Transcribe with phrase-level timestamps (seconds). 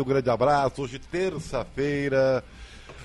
[0.00, 0.82] um grande abraço.
[0.82, 2.42] Hoje, terça-feira.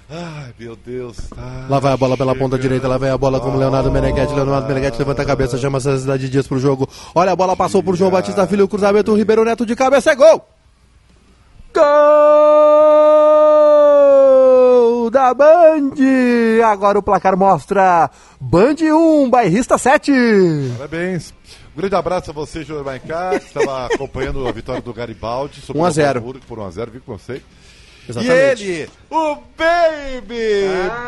[0.10, 1.18] Ai, meu Deus.
[1.34, 3.92] Tá Lá vai a bola pela ponta direita, lá vai a bola com o Leonardo
[3.92, 4.34] Meneghetti.
[4.34, 6.88] Leonardo Meneghetti levanta a cabeça, chama a Cidade Dias pro jogo.
[7.16, 10.12] Olha, a bola passou por João Batista Filho, o cruzamento, o Ribeiro Neto de cabeça,
[10.12, 10.48] é gol!
[11.74, 11.84] Gol
[15.10, 15.96] da Band!
[16.66, 20.12] Agora o placar mostra Band 1, Bairrista 7.
[20.78, 21.34] Parabéns.
[21.76, 25.60] Um grande abraço a você, Júnior Maicá, que estava acompanhando a vitória do Garibaldi.
[25.60, 26.20] sobre 1 a o 0.
[26.20, 27.42] Hamburgo Por 1x0, vi com você.
[28.08, 28.64] Exatamente.
[28.64, 30.62] E ele, o Baby,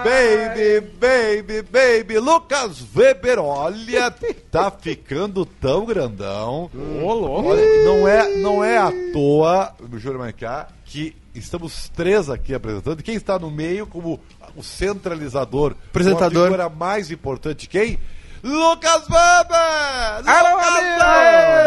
[0.03, 4.13] Baby, Baby, Baby, Lucas Weber, olha,
[4.51, 6.69] tá ficando tão grandão.
[7.01, 7.49] Ô, louco.
[7.49, 12.99] Olha, não é, não é à toa, Júnior Maicá, que estamos três aqui apresentando.
[12.99, 14.19] E quem está no meio como
[14.55, 16.41] o centralizador, Apresentador.
[16.41, 17.97] a figura mais importante, quem?
[18.43, 20.29] Lucas Weber!
[20.29, 21.57] Alô, Lucas!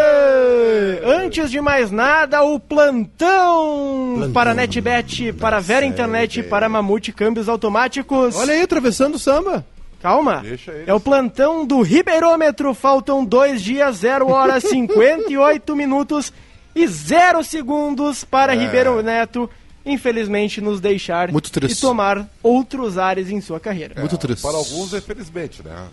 [1.24, 8.36] Antes de mais nada, o plantão, para NetBet, para Vera Internet, para Mamute Câmbios Automáticos.
[8.36, 9.64] Olha aí, atravessando o samba.
[10.00, 10.42] Calma.
[10.86, 12.72] É o plantão do Ribeirômetro.
[12.72, 16.32] Faltam dois dias, 0 horas 58 minutos
[16.74, 19.50] e 0 segundos para Ribeiro Neto,
[19.84, 21.76] infelizmente, nos deixar Muito triste.
[21.76, 23.94] e tomar outros ares em sua carreira.
[23.98, 24.40] Muito triste.
[24.42, 25.86] Para alguns, infelizmente, né?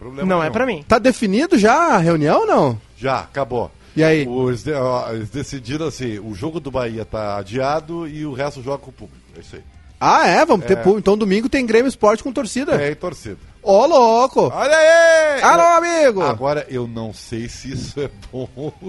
[0.00, 0.28] Problema.
[0.28, 0.52] Não é nenhum.
[0.52, 0.84] pra mim.
[0.88, 2.80] Tá definido já a reunião ou não?
[2.96, 3.70] Já, acabou.
[3.94, 4.26] E aí?
[4.26, 8.90] Os eles decidiram assim: o jogo do Bahia tá adiado e o resto joga com
[8.90, 9.20] o público.
[9.36, 9.62] É isso aí.
[10.00, 10.44] Ah, é?
[10.46, 10.78] Vamos ter.
[10.78, 12.80] pu- Então domingo tem Grêmio Esporte com torcida.
[12.82, 13.36] É, e torcida.
[13.62, 14.50] Ô, louco!
[14.54, 15.42] Olha aí!
[15.42, 16.22] Alô, amigo!
[16.22, 18.48] Agora, eu não sei se isso é bom.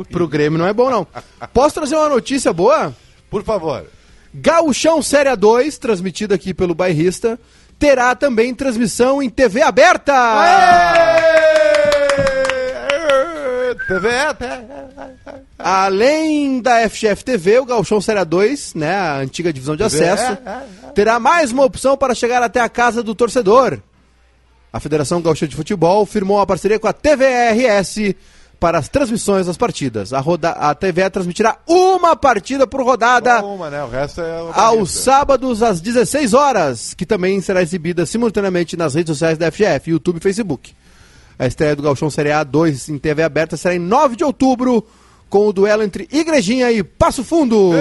[0.09, 1.05] Pro Grêmio não é bom, não.
[1.53, 2.95] Posso trazer uma notícia boa?
[3.29, 3.85] Por favor.
[4.33, 7.37] Gauchão Série 2, transmitido aqui pelo Bairrista,
[7.81, 10.13] terá também transmissão em TV aberta!
[13.87, 14.07] TV.
[15.57, 20.49] Além da FGF TV, o Gauchão Série 2, né, a antiga divisão de acesso, é,
[20.87, 23.79] é, terá mais uma opção para chegar até a casa do torcedor.
[24.71, 28.15] A Federação Gaúcha de Futebol firmou uma parceria com a TVRS
[28.61, 30.13] para as transmissões das partidas.
[30.13, 30.51] A, roda...
[30.51, 33.83] a TVE transmitirá uma partida por rodada Uma, né?
[33.83, 34.51] O resto é.
[34.53, 39.89] aos sábados às 16 horas, que também será exibida simultaneamente nas redes sociais da FGF,
[39.89, 40.73] YouTube e Facebook.
[41.39, 44.85] A estreia do Galchão Série A 2 em TV aberta será em 9 de outubro,
[45.27, 47.71] com o duelo entre Igrejinha e Passo Fundo.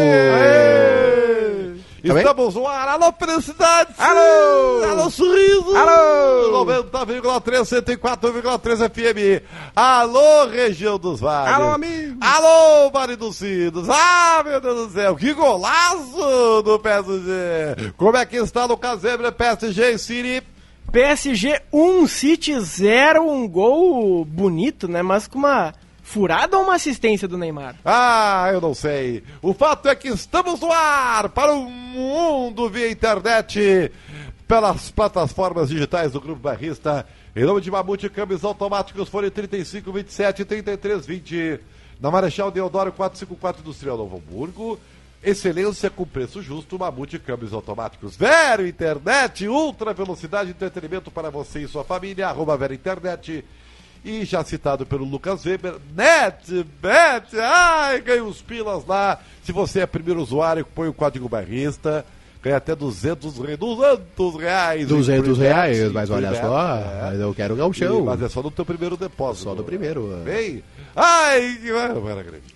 [2.06, 2.22] Tá bem?
[2.22, 2.88] Estamos no ar.
[2.88, 3.91] Alô, felicidade!
[3.99, 4.84] Alô!
[4.84, 5.77] Alô, sorriso!
[5.77, 6.65] Alô!
[6.65, 9.44] 90,3, 104,3 FM.
[9.77, 11.55] Alô, região dos vales.
[11.55, 12.19] Alô, amigo!
[12.21, 13.89] Alô, Vale dos Sinos.
[13.89, 17.93] Ah, meu Deus do céu, que golaço do PSG.
[17.97, 20.43] Como é que está no Casebra PSG City?
[20.91, 25.03] PSG 1, City 0, um gol bonito, né?
[25.03, 25.72] Mas com uma
[26.10, 27.76] furada ou uma assistência do Neymar?
[27.84, 29.22] Ah, eu não sei.
[29.41, 33.93] O fato é que estamos no ar para o mundo via internet,
[34.47, 37.06] pelas plataformas digitais do Grupo Barrista.
[37.34, 41.60] Em nome de Mamute, câmbios automáticos foram 35, 27 33, 20.
[42.00, 44.81] Na Marechal Deodoro 454 Industrial Novo Hamburgo.
[45.22, 48.16] Excelência com preço justo, Mamute câmbios automáticos.
[48.16, 52.27] Vero Internet, ultra velocidade de entretenimento para você e sua família.
[52.27, 53.44] Arroba Vero Internet.
[54.05, 59.19] E já citado pelo Lucas Weber, Net, Bet, ai, ganha uns pilas lá.
[59.44, 62.05] Se você é primeiro usuário, põe o código barrista,
[62.43, 64.83] ganha até 200, re- 200 reais.
[64.83, 67.00] em 200 free bet, reais, mas olha bet, só, é.
[67.10, 68.03] mas eu quero o E-.
[68.06, 69.44] Mas é só no teu primeiro depósito.
[69.44, 70.25] Só no primeiro, é.
[70.25, 70.65] Bem,
[70.97, 71.60] ai.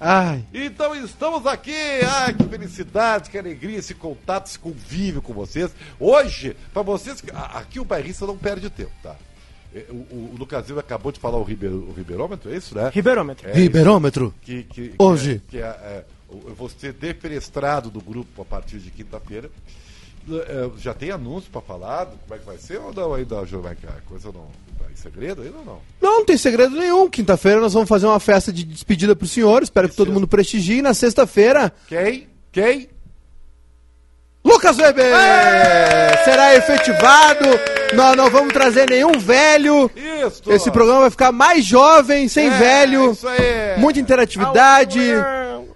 [0.00, 1.74] Ai, Então estamos aqui,
[2.08, 5.70] ai que felicidade, que alegria, esse contato, esse convívio com vocês.
[6.00, 7.22] Hoje, para vocês,
[7.52, 9.14] aqui o bairrista não perde tempo, tá?
[9.74, 12.74] É, O, o, o Lucas Silva acabou de falar o, ribeiro, o ribeirômetro, é isso,
[12.74, 12.90] né?
[12.94, 13.48] Ribeirômetro.
[13.48, 14.34] É, Ribeirômetro.
[14.42, 15.42] que, que, que Hoje.
[15.46, 19.50] é- que é, é, eu vou ser defenestrado do grupo a partir de quinta-feira.
[20.30, 24.00] É, Já tem anúncio para falar como é que vai ser ou não ainda, A
[24.08, 24.46] coisa não
[24.90, 25.78] em segredo ainda ou não?
[26.00, 27.10] Não, não tem segredo nenhum.
[27.10, 29.62] Quinta-feira nós vamos fazer uma festa de despedida pro senhor.
[29.62, 30.80] Espero que todo mundo prestigie.
[30.80, 32.28] Na sexta-feira, Quem?
[32.52, 32.88] Quem?
[34.44, 35.14] Lucas Weber
[36.24, 37.44] será efetivado.
[37.94, 39.90] Nós não vamos trazer nenhum velho.
[39.96, 40.50] Isso!
[40.50, 43.12] Esse programa vai ficar mais jovem, sem É, velho.
[43.12, 43.78] Isso aí!
[43.78, 45.00] Muita interatividade.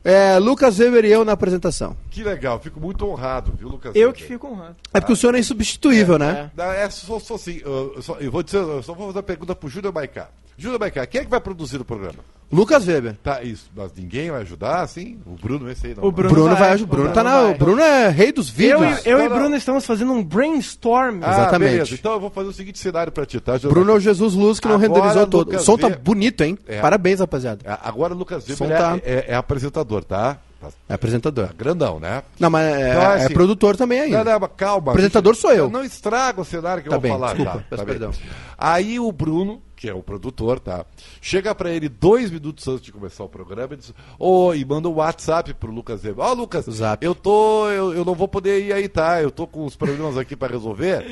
[0.05, 1.97] É, Lucas Weber e eu na apresentação.
[2.11, 3.93] Que legal, fico muito honrado, viu, Lucas?
[3.95, 4.23] Eu Weber?
[4.23, 4.77] que fico honrado.
[4.93, 6.51] É porque o senhor é insubstituível, né?
[6.57, 9.23] Não, é só, só assim, eu, só, eu vou dizer, eu só vou fazer uma
[9.23, 10.29] pergunta pro Júlio Maicá.
[10.57, 12.19] Júlio Maicá, quem é que vai produzir o programa?
[12.51, 13.17] Lucas Weber.
[13.23, 15.19] Tá, isso, mas ninguém vai ajudar, assim?
[15.27, 16.03] O Bruno, esse aí não.
[16.05, 16.91] O Bruno Bruno vai, vai, ajudar.
[16.91, 17.49] Bruno o tá Bruno na.
[17.51, 19.05] O Bruno é rei dos Eu, vídeos.
[19.05, 19.37] e, eu e não.
[19.37, 21.21] Bruno estamos fazendo um brainstorm.
[21.23, 21.71] Ah, Exatamente.
[21.73, 21.95] beleza.
[21.95, 24.01] Então eu vou fazer o seguinte cenário pra ti, tá, Júlio Bruno é o?
[24.01, 25.55] Jesus Luz que não Agora, renderizou todo.
[25.55, 26.59] O som tá Weber- bonito, hein?
[26.67, 26.81] É.
[26.81, 27.61] Parabéns, rapaziada.
[27.71, 30.39] A- Agora o Lucas Som Weber tá- é, é- é apresentador, tá?
[30.61, 31.47] Tá- É apresentador.
[31.49, 32.23] tá grandão, né?
[32.39, 34.25] Não, mas é, Então, é assim, produtor também ainda.
[34.25, 34.91] Não, não, calma.
[34.93, 35.71] Apresentador deixa- sou eu.
[35.71, 37.35] Não estraga o cenário que Tá eu bem, vou falar.
[37.35, 37.99] desculpa, tá, peço tá bem.
[37.99, 38.13] perdão.
[38.61, 40.85] Aí o Bruno, que é o produtor, tá?
[41.21, 44.89] Chega pra ele dois minutos antes de começar o programa e diz: Ô, e manda
[44.89, 46.25] um WhatsApp pro Lucas Weber.
[46.25, 47.05] Ó, Lucas, Zap.
[47.07, 47.69] eu tô.
[47.71, 49.23] Eu, eu não vou poder ir aí, tá?
[49.23, 51.05] Eu tô com uns problemas aqui pra resolver.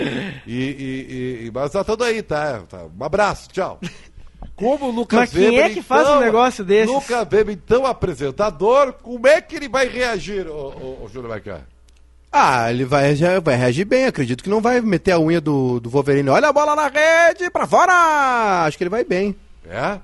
[0.44, 2.62] E, e, e- mas tá tudo aí, tá?
[2.68, 3.78] Tá, Um abraço, tchau.
[4.54, 5.64] Como o Lucas Mas quem Weber.
[5.66, 6.92] é que faz um negócio desses?
[6.92, 11.60] Lucas Weber, então apresentador, como é que ele vai reagir, ô, ô, ô Júlio Maicá?
[12.32, 14.04] Ah, ele vai, já vai reagir bem.
[14.04, 16.28] Acredito que não vai meter a unha do, do Wolverine.
[16.28, 18.64] Olha a bola na rede, pra fora!
[18.64, 19.34] Acho que ele vai bem.
[19.66, 19.98] É?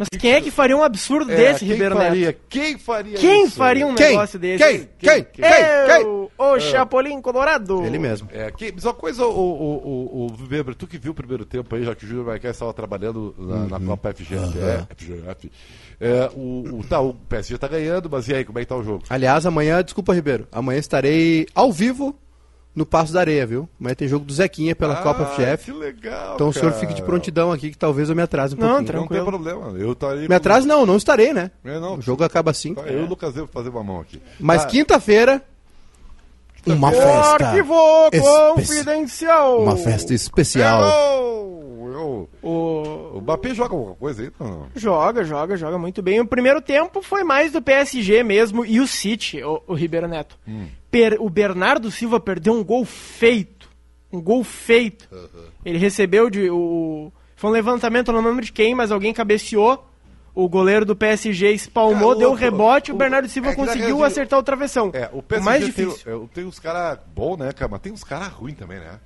[0.00, 2.40] Mas quem é que faria um absurdo É, desse, quem Ribeiro faria, Neto?
[2.48, 3.56] Quem faria Quem isso?
[3.56, 4.08] faria um Quem?
[4.08, 4.64] negócio desse?
[4.64, 4.88] Quem?
[4.98, 5.24] Quem?
[5.24, 5.42] Quem?
[5.42, 6.30] Quem?
[6.38, 7.84] O Chapolin Colorado.
[7.84, 8.26] Ele mesmo.
[8.32, 11.44] É, que, mas uma coisa, o, o, o, o Weber, tu que viu o primeiro
[11.44, 15.52] tempo aí, já que o Júlio Maicá estava trabalhando na, na Copa FGF, é, FGF
[16.00, 18.76] é, o, o, tá, o PSG tá ganhando, mas e aí, como é que tá
[18.76, 19.04] o jogo?
[19.10, 20.48] Aliás, amanhã, desculpa, Ribeiro.
[20.50, 22.18] Amanhã estarei ao vivo
[22.80, 23.68] no Passo da Areia, viu?
[23.78, 25.70] Amanhã tem jogo do Zequinha pela Copa Ah, FGF.
[25.72, 26.80] Que legal, Então o senhor cara.
[26.80, 28.86] fique de prontidão aqui, que talvez eu me atrase um Não, pouquinho.
[28.86, 29.24] tranquilo.
[29.30, 30.28] Não tem problema, eu estaria...
[30.28, 31.50] Me atrase não, não estarei, né?
[31.64, 32.74] É, não, o jogo acaba assim.
[32.86, 34.20] Eu e o Lucas Weber fazer uma mão aqui.
[34.38, 35.42] Mas Ah, quinta-feira,
[36.66, 37.46] uma festa.
[37.48, 37.74] Arquivo
[38.54, 39.62] confidencial.
[39.62, 40.82] Uma festa especial.
[40.82, 43.16] Eu, eu, O...
[43.16, 44.30] o Mbappé joga alguma coisa aí?
[44.38, 44.66] Não.
[44.74, 46.20] Joga, joga, joga muito bem.
[46.20, 50.36] O primeiro tempo foi mais do PSG mesmo e o City, o, o Ribeiro Neto.
[50.90, 53.68] Per- o Bernardo Silva perdeu um gol feito.
[54.12, 55.08] Um gol feito.
[55.64, 56.50] Ele recebeu de.
[56.50, 59.86] O, foi um levantamento, não lembro de quem, mas alguém cabeceou.
[60.34, 63.86] O goleiro do PSG espalmou, deu o- rebote, o, o- Bernardo Silva é que conseguiu
[63.96, 64.90] verdade- acertar o travessão.
[64.94, 66.24] É, o o PSG mais tem, difícil.
[66.24, 67.70] é, tem uns caras bons, né, cara?
[67.70, 68.98] Mas tem uns caras ruins também, né?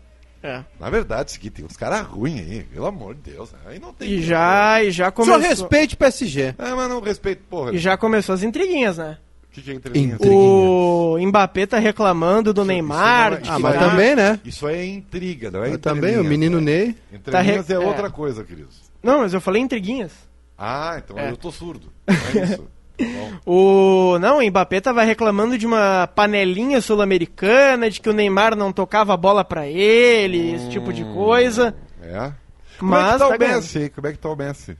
[0.42, 0.62] É.
[0.78, 3.54] Na verdade, é o seguinte, tem uns caras ruins aí, pelo amor de Deus.
[3.66, 4.10] Aí não tem.
[4.10, 5.38] E já, e já Só começou.
[5.40, 6.54] respeite o PSG.
[6.58, 7.72] É, mas não respeito, porra.
[7.74, 9.16] E já começou as intriguinhas, né?
[9.48, 9.74] O que, que é?
[9.74, 10.18] Intriga.
[10.22, 13.30] O Mbappé tá reclamando do Neymar.
[13.30, 14.38] não é- Ah, que mas tá- também, né?
[14.44, 16.64] Isso aí é intriga, não é Eu também, o menino né?
[16.72, 16.96] Ney.
[17.12, 17.88] Entrelinhas Tá re- é é.
[17.88, 18.82] outra coisa, queridos.
[19.02, 20.12] Não, mas eu falei intriguinhas.
[20.56, 21.30] Ah, então É.
[21.30, 21.92] eu tô surdo.
[22.06, 22.68] Não é isso.
[22.96, 23.32] Bom.
[23.44, 28.72] O não, o Mbappé tava reclamando de uma panelinha sul-americana, de que o Neymar não
[28.72, 31.74] tocava a bola pra ele, esse tipo de coisa.
[32.00, 32.30] É.
[32.78, 33.56] Como é Mas que tá, tá o ganhando.
[33.56, 33.78] Messi?
[33.78, 33.88] aí?
[33.90, 34.76] Como é que tá o Messi?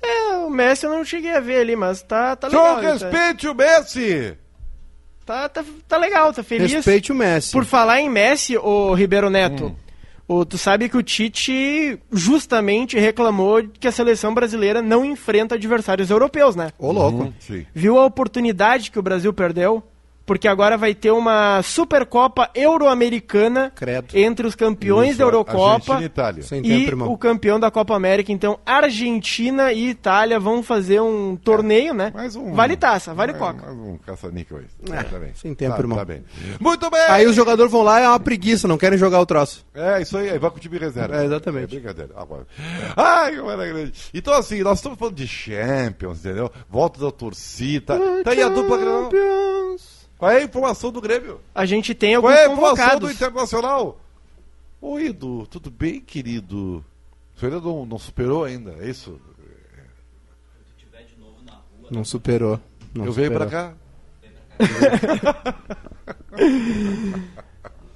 [0.00, 2.78] É, o Messi eu não cheguei a ver ali, mas tá, tá legal.
[2.78, 4.38] ele respeite o Messi!
[5.26, 6.72] Tá, tá, tá legal, tá feliz.
[6.72, 7.50] Respeite o Messi.
[7.52, 9.76] Por falar em Messi, o Ribeiro Neto, Hum.
[10.28, 16.10] O, tu sabe que o Tite justamente reclamou que a seleção brasileira não enfrenta adversários
[16.10, 16.70] europeus, né?
[16.78, 17.24] Ô, louco.
[17.24, 17.64] Hum, sim.
[17.74, 19.82] Viu a oportunidade que o Brasil perdeu?
[20.28, 24.14] Porque agora vai ter uma Supercopa Euro-Americana Credo.
[24.14, 26.42] entre os campeões Isso, da Eurocopa Argentina e Itália.
[26.42, 27.10] Sem e tempo, irmão.
[27.10, 28.30] o campeão da Copa América.
[28.30, 32.12] Então, Argentina e Itália vão fazer um torneio, né?
[32.14, 32.52] Mais um.
[32.52, 33.72] Vale taça, vale mais, coca.
[33.72, 34.64] Mais um caça-níquel aí.
[34.92, 35.30] É, tá bem.
[35.34, 35.96] sem tempo, tá, irmão.
[35.96, 36.22] Tá bem.
[36.60, 37.00] Muito bem!
[37.08, 39.64] Aí os jogadores vão lá e é uma preguiça, não querem jogar o troço.
[39.74, 41.16] É, isso aí, aí vai com o time reserva.
[41.16, 41.74] É, exatamente.
[41.74, 42.12] É brincadeira.
[42.14, 42.46] Agora.
[42.94, 43.92] Ai, como era grande.
[44.12, 46.50] Então, assim, nós estamos falando de Champions, entendeu?
[46.68, 47.98] Volta da torcida.
[48.22, 48.78] Tá aí a dupla.
[48.78, 49.47] Champions.
[50.18, 51.40] Qual é a informação do Grêmio?
[51.54, 52.76] A gente tem Qual alguns é a informação do
[53.08, 53.10] convocados.
[53.14, 54.00] Internacional?
[54.80, 56.84] Oi, Edu, tudo bem, querido?
[57.36, 59.20] O senhor não, não superou ainda, é isso?
[61.90, 62.60] Não superou.
[62.94, 63.48] Não Eu venho superou.
[63.48, 63.74] pra cá.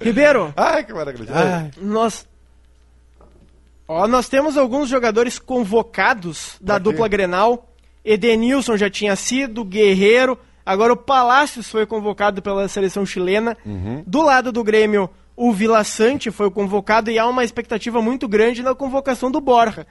[0.01, 1.29] Ribeiro, Ai, que maravilha.
[1.33, 2.27] Ai, nós.
[3.87, 6.83] Ó, nós temos alguns jogadores convocados da Pra quê?
[6.91, 7.69] dupla Grenal.
[8.03, 10.37] Edenilson já tinha sido, Guerreiro.
[10.65, 13.57] Agora o Palácios foi convocado pela seleção chilena.
[13.65, 14.03] Uhum.
[14.07, 18.61] Do lado do Grêmio, o Vila Sante foi convocado e há uma expectativa muito grande
[18.63, 19.85] na convocação do Borja.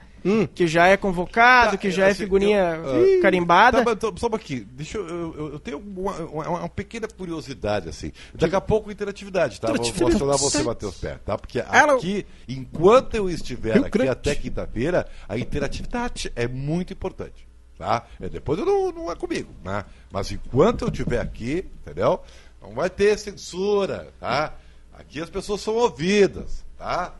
[0.55, 3.83] Que já é convocado, Tá, que já é assim, figurinha eu- ah, carimbada.
[3.93, 4.65] Tá, só um pouquinho.
[4.71, 8.09] Deixa eu, eu, eu- tenho uma, uma- uma pequena curiosidade, assim.
[8.33, 9.67] Daqui a pouco, interatividade, tá?
[9.73, 11.37] Vou, vou acionar você, Matheus Pé, tá?
[11.37, 11.95] Porque Alô.
[11.97, 17.45] aqui, enquanto eu estiver aqui até quinta-feira, a interatividade é muito importante,
[17.77, 18.05] tá?
[18.21, 19.85] É, depois eu não, não é comigo, né?
[20.11, 22.19] Mas enquanto eu estiver aqui, entendeu?
[22.61, 24.53] Não vai ter censura, tá?
[24.93, 27.13] Aqui as pessoas são ouvidas, tá?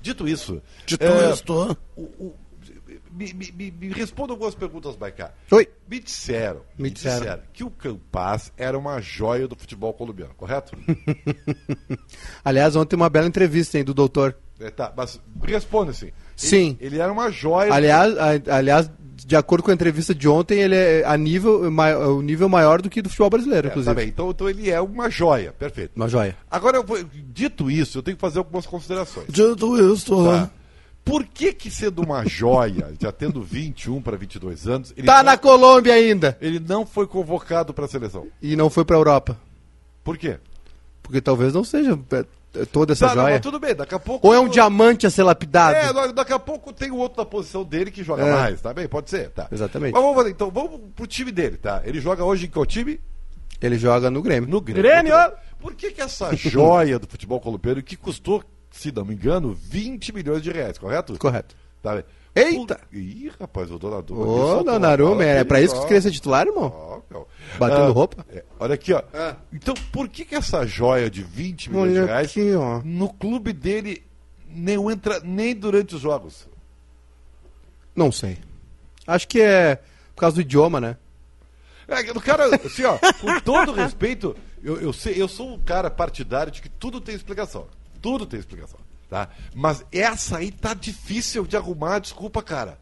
[0.00, 0.60] Dito isso...
[0.86, 1.76] Dito é, isto.
[1.96, 2.34] o- o-
[3.10, 5.32] me, me, me, me responda algumas perguntas, Baicá.
[5.52, 5.68] Oi.
[5.88, 7.42] Me disseram, Me disseram.
[7.52, 10.76] que o Campas era uma joia do futebol colombiano, correto?
[12.44, 14.36] Aliás, ontem uma bela entrevista hein, do doutor.
[14.60, 16.06] É, tá, mas responda assim.
[16.06, 16.76] Ele- Sim.
[16.80, 17.72] Ele, era uma joia.
[17.72, 22.22] Aliás, a- aliás, de acordo com a entrevista de ontem, ele é a nível, o
[22.22, 23.94] nível maior do que do futebol brasileiro, É, inclusive.
[23.94, 25.92] tá bem, então, então ele é uma joia, perfeito.
[25.96, 26.36] Uma joia.
[26.50, 26.98] Agora, vou-
[27.32, 29.26] dito isso, eu tenho que fazer algumas considerações.
[29.28, 30.24] Dito isto.
[30.24, 30.50] Tá?
[31.04, 35.24] Por que que sendo uma joia, já tendo 21 para 22 anos, ele, Tá não,
[35.24, 36.36] na Colômbia ainda.
[36.40, 38.26] ele não foi convocado para a seleção?
[38.40, 39.38] E não foi pra Europa.
[40.02, 40.38] Por quê?
[41.02, 42.24] Porque talvez não seja é,
[42.72, 43.34] toda essa Tá, não, joia.
[43.34, 44.26] mas tudo bem, daqui a pouco...
[44.26, 45.74] Ou é um diamante a ser lapidado.
[45.76, 48.32] É, da- daqui a pouco tem o outro da posição dele que joga É.
[48.32, 48.86] mais, tá bem?
[48.88, 49.48] Pode ser, tá.
[49.50, 49.92] Exatamente.
[49.92, 51.82] Mas vamos, fazer, então, vamos pro time dele, tá?
[51.84, 53.00] Ele joga hoje em qual time?
[53.60, 54.48] Ele joga no Grêmio.
[54.48, 54.82] No Grêmio.
[54.82, 55.14] Grêmio!
[55.60, 60.12] Por que que essa joia do futebol colombiano, que custou, se não me engano, 20
[60.12, 61.16] milhões de reais, correto?
[61.18, 61.54] Correto.
[61.82, 62.04] Tá bem.
[62.34, 62.80] Eita!
[62.92, 64.22] Ih, rapaz, o Donnarumma...
[64.24, 65.86] aqui Ô, uma Donnarumma, é pra isso que você perigosa.
[65.86, 67.02] queria ser titular, irmão?
[67.10, 67.28] Meu.
[67.58, 68.26] Batendo roupa?
[68.32, 69.02] é, olha aqui, ó.
[69.12, 69.36] Ah.
[69.52, 72.80] Então, por que que essa joia de 20 milhões de Olha reais aqui, ó.
[72.84, 74.02] no clube dele
[74.48, 76.48] nem entra nem durante os jogos?
[77.94, 78.38] Não sei.
[79.06, 79.76] Acho que é
[80.14, 80.96] por causa do idioma, né?
[81.86, 85.90] É, o cara, assim, ó, com todo respeito, eu, eu, sei, eu sou um cara
[85.90, 87.66] partidário de que tudo tem explicação.
[88.00, 88.78] Tudo tem explicação,
[89.14, 89.28] tá?
[89.54, 92.80] Mas essa aí tá difícil de arrumar, desculpa, cara.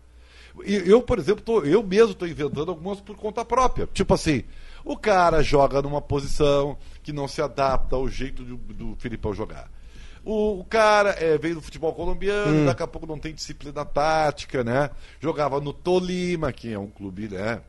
[0.64, 3.86] Eu, por exemplo, tô, eu mesmo tô inventando algumas por conta própria.
[3.92, 4.42] Tipo assim,
[4.82, 9.70] o cara joga numa posição que não se adapta ao jeito do, do Filipão jogar.
[10.24, 14.64] O, o cara é, veio do futebol colombiano, daqui a pouco não tem disciplina tática,
[14.64, 14.88] né?
[15.20, 17.60] Jogava no Tolima, que é um clube, né?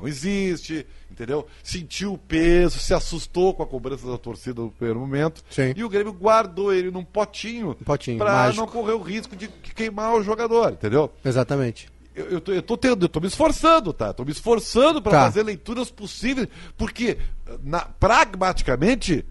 [0.00, 0.86] Não existe,
[1.20, 1.46] entendeu?
[1.62, 5.42] Sentiu o peso, se assustou com a cobrança da torcida no primeiro momento.
[5.50, 5.74] Sim.
[5.76, 10.14] E o Grêmio guardou ele num potinho, potinho, pra não correr o risco de queimar
[10.14, 11.10] o jogador, entendeu?
[11.24, 11.88] Exatamente.
[12.14, 14.12] Eu, eu, tô, eu, tô tendo, eu tô me esforçando, tá?
[14.12, 15.24] Tô me esforçando para Tá.
[15.24, 17.18] fazer leituras possíveis, porque
[17.62, 19.24] na, pragmaticamente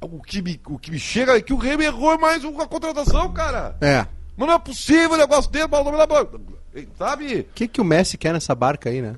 [0.00, 3.32] o que, me, o que me chega é que o Grêmio errou mais uma contratação,
[3.32, 3.76] cara.
[3.80, 4.06] É.
[4.36, 6.30] Mas não é possível o negócio dele, mal nome da bola.
[6.98, 7.40] Sabe?
[7.40, 9.16] O que, que o Messi quer nessa barca aí, né?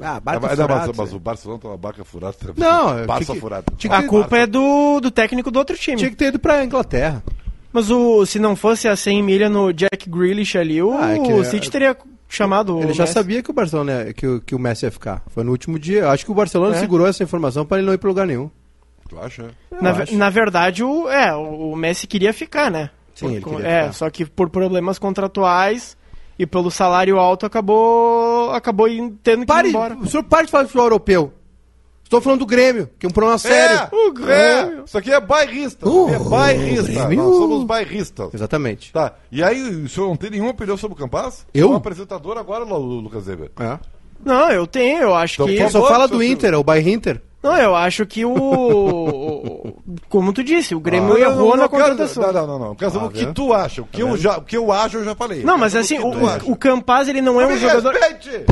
[0.00, 1.16] Ah, barca mas, não, furada, mas, mas Zé.
[1.16, 2.36] o Barcelona tá uma barca furada.
[2.56, 3.64] Não, Barça tinha que- furada.
[3.76, 5.98] que- A culpa é do, do técnico do outro time.
[5.98, 7.22] Tinha que ter ido pra Inglaterra.
[7.72, 11.18] Mas o, se não fosse a 100 milha no Jack Grealish ali, o, Ah, é
[11.18, 11.96] que- o City teria
[12.28, 13.12] chamado Ele o já Messi.
[13.12, 15.22] sabia que o Barcelona que, o- que o Messi ia ficar.
[15.28, 16.00] Foi no último dia.
[16.00, 16.78] Eu Acho que o Barcelona É.
[16.80, 18.48] segurou essa informação pra ele não ir pra lugar nenhum.
[19.08, 19.50] Tu acha?
[19.82, 20.16] Na, acho.
[20.16, 22.88] na verdade, o, é, o Messi queria ficar, né?
[23.14, 23.92] Sim, ele Com- queria é, ficar.
[23.92, 25.96] só que por problemas contratuais
[26.38, 28.86] e pelo salário alto acabou acabou
[29.22, 29.96] tendo que Pare, ir embora.
[29.96, 31.32] o senhor pare de falar de futebol europeu.
[32.02, 33.76] Estou falando do Grêmio, que é um problema sério.
[33.76, 34.80] É, O Grêmio.
[34.80, 35.88] é, isso aqui é bairrista.
[35.88, 36.92] Uh, é bairrista.
[37.06, 37.16] Grêmio.
[37.24, 38.28] Nós somos bairristas.
[38.34, 38.92] Exatamente.
[38.92, 39.14] Tá.
[39.32, 41.46] E aí, o senhor não tem nenhuma opinião sobre o Campaz?
[41.54, 41.68] Eu?
[41.68, 43.50] É um apresentador agora, Lu- Lucas Weber.
[43.58, 43.78] É.
[44.24, 45.56] Não, eu tenho, eu acho Então, que.
[45.62, 47.22] por Só favor, fala do Inter, é o Bayern Inter.
[47.44, 48.32] Não, eu acho que o.
[48.34, 52.22] o- como tu disse, o Grêmio Ah, errou não, não, na contratação.
[52.22, 52.74] Não, não, não, não.
[52.74, 53.82] Quero saber Ah, o que tu acha.
[53.82, 55.42] O que, eu, já, o que eu acho, eu já falei.
[55.44, 56.50] Não, mas assim, o, acha.
[56.50, 57.92] o Campaz ele não é um Me jogador.
[57.92, 58.44] respeite!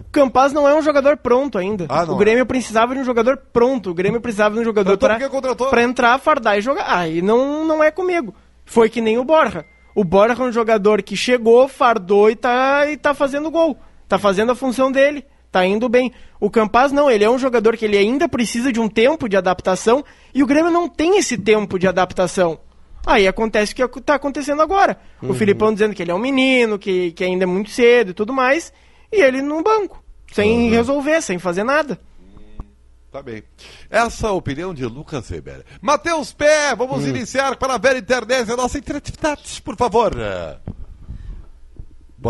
[0.00, 1.86] O Campaz não é um jogador pronto ainda.
[1.88, 3.90] Ah, não o Grêmio precisava de um jogador pronto.
[3.90, 4.96] O Grêmio precisava de um jogador
[5.28, 5.68] contratou?
[5.68, 6.84] pra entrar, fardar e jogar.
[6.86, 8.34] Ah, e não, não é comigo.
[8.64, 9.64] Foi que nem o Borja.
[9.94, 13.76] O Borja é um jogador que chegou, fardou e tá, e tá fazendo gol.
[14.08, 15.24] Tá fazendo a função dele.
[15.50, 16.12] Tá indo bem.
[16.38, 19.36] O Campaz não, ele é um jogador que ele ainda precisa de um tempo de
[19.36, 22.58] adaptação e o Grêmio não tem esse tempo de adaptação.
[23.06, 24.98] Aí acontece o que tá acontecendo agora.
[25.22, 28.14] O Filipão dizendo que ele é um menino, que, que ainda é muito cedo e
[28.14, 28.72] tudo mais,
[29.12, 31.98] e ele no banco, sem resolver, sem fazer nada.
[33.12, 33.44] Tá bem.
[33.88, 35.64] Essa é a opinião de Lucas Weber.
[35.80, 37.08] Matheus Pé, vamos Hum.
[37.08, 40.12] iniciar para a velha internet a nossa interatividade, por favor.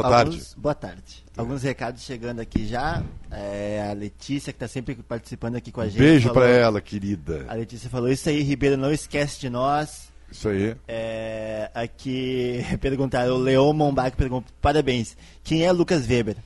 [0.02, 0.30] Boa tarde.
[0.30, 1.24] Alguns- boa tarde.
[1.36, 3.02] Alguns recados chegando aqui já.
[3.30, 5.98] É, a Letícia, que está sempre participando aqui com a gente.
[5.98, 7.44] Beijo para ela, querida.
[7.48, 10.08] A Letícia falou isso aí, Ribeiro, não esquece de nós.
[10.30, 10.74] Isso aí.
[10.88, 16.36] É, aqui perguntaram, o Leon Mombach perguntou, parabéns, quem é Lucas Weber?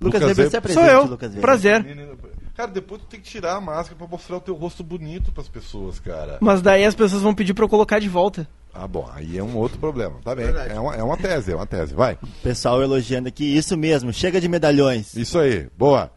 [0.00, 1.04] Lucas, Lucas Weber, Weber- se apresente, Sou eu.
[1.06, 1.40] Lucas Weber.
[1.42, 1.84] Prazer.
[2.58, 5.42] Cara, depois tu tem que tirar a máscara para mostrar o teu rosto bonito para
[5.42, 6.38] as pessoas, cara.
[6.40, 8.48] Mas daí as pessoas vão pedir pra eu colocar de volta.
[8.74, 10.16] Ah, bom, aí é um outro problema.
[10.24, 10.46] Tá bem.
[10.46, 11.94] É uma, é uma tese, é uma tese.
[11.94, 12.18] Vai.
[12.42, 15.14] Pessoal elogiando aqui, isso mesmo, chega de medalhões.
[15.14, 15.68] Isso aí.
[15.78, 16.10] Boa.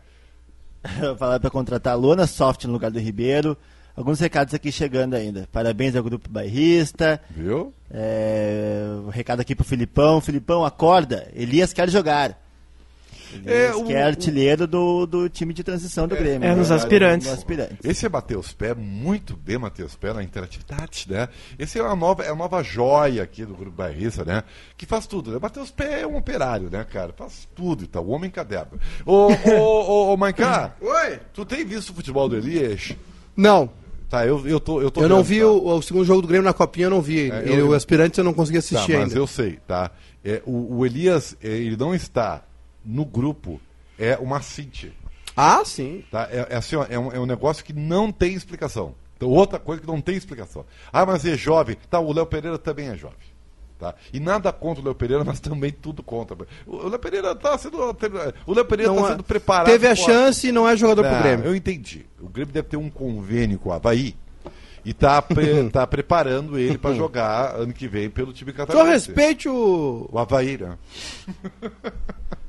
[1.19, 3.55] Falar para contratar a Lona Soft no lugar do Ribeiro.
[3.95, 5.47] Alguns recados aqui chegando ainda.
[5.51, 7.21] Parabéns ao grupo bairrista.
[7.29, 7.71] Viu?
[7.91, 10.19] É, um recado aqui pro Filipão.
[10.19, 11.29] Filipão, acorda.
[11.35, 12.35] Elias quer jogar.
[13.45, 16.47] É, Elias o- que é artilheiro do, do time de transição do Grêmio.
[16.47, 16.75] é, nos né?
[16.75, 17.27] aspirantes.
[17.27, 17.77] No aspirantes.
[17.83, 21.27] Esse é Matheus Pé, muito bem Matheus Pé na interatividade, né?
[21.57, 24.43] Esse é uma nova, é uma nova joia aqui do Grupo Bairrista, né?
[24.77, 25.39] Que faz tudo, né?
[25.41, 27.13] Matheus Pé é um operário, né, cara?
[27.13, 28.79] Faz tudo e tal, o homem caderno.
[29.05, 31.19] Ô, ô, ô, ô, Maiká, Oi?
[31.33, 32.95] tu tem visto o futebol do Elias?
[33.35, 33.69] Não,
[34.09, 35.45] Tá, eu, eu tô, eu tô eu não vendo, vi tá?
[35.47, 37.31] o, o segundo jogo do Grêmio na Copinha, eu não vi.
[37.31, 39.15] É, E eu- o aspirante eu não consegui Tá, assistir mas ainda.
[39.17, 39.89] eu sei, tá?
[40.21, 42.43] É, o, o Elias, é, ele não está
[42.83, 43.59] no grupo,
[43.97, 44.93] é uma Cinti.
[45.35, 46.03] Ah, sim.
[46.11, 46.27] Tá?
[46.31, 48.93] É, é assim, ó, é, um, é um negócio que não tem explicação.
[49.15, 50.65] Então, outra coisa que não tem explicação.
[50.91, 51.77] Ah, mas é jovem.
[51.89, 53.17] Tá, o Léo Pereira também é jovem.
[53.79, 53.95] Tá?
[54.13, 56.37] E nada contra o Léo Pereira, mas também tudo contra.
[56.67, 57.77] O Léo Pereira está sendo.
[58.45, 59.67] O Léo Pereira Não está é- sendo preparado.
[59.67, 61.45] Teve a chance e não é jogador pro Não, Grêmio.
[61.45, 62.05] Eu entendi.
[62.19, 64.15] O Grêmio deve ter um convênio com o Havaí
[64.85, 69.07] e tá, pre- tá preparando ele para jogar ano que vem pelo time Só catarinense.
[69.07, 70.07] respeite o.
[70.11, 70.77] O Havaí, né?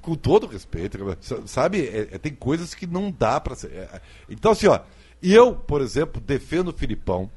[0.00, 0.98] Com todo respeito,
[1.46, 1.86] sabe?
[1.86, 3.72] é- é- tem coisas que não dá pra ser.
[3.72, 4.80] é, então, assim, ó,
[5.22, 7.30] eu, por exemplo, defendo o Filipão.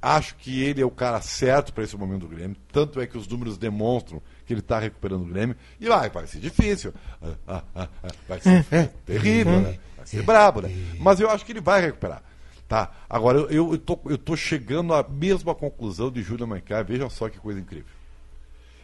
[0.00, 2.54] Acho que ele é o cara certo para esse momento do Grêmio.
[2.70, 5.56] Tanto é que os números demonstram que ele está recuperando o Grêmio.
[5.80, 6.92] E vai, vai ser difícil.
[7.22, 8.62] Ah, ah, ah, ah, vai ser
[9.06, 9.78] terrível, né?
[9.96, 10.68] Vai ser brabo, né?
[11.00, 12.22] Mas eu acho que ele vai recuperar.
[12.68, 12.92] Tá?
[13.08, 16.82] Agora, eu, eu, tô, eu tô chegando à mesma conclusão de Júlio Maicá.
[16.82, 17.86] Veja só que coisa incrível.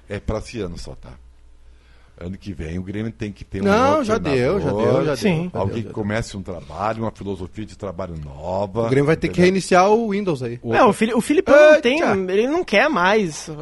[0.08, 1.12] É para esse ano só, tá?
[2.22, 5.04] Ano que vem o Grêmio tem que ter um Não, novo já deu, já deu,
[5.06, 5.42] já Sim.
[5.44, 5.50] deu.
[5.54, 8.82] já Alguém deu, que já comece um trabalho, uma filosofia de trabalho nova.
[8.86, 9.44] O Grêmio vai ter que entendeu?
[9.44, 10.60] reiniciar o Windows aí.
[10.62, 11.98] O- É, o, Fili o Filipão não tem.
[12.02, 13.54] Ele não quer mais uh,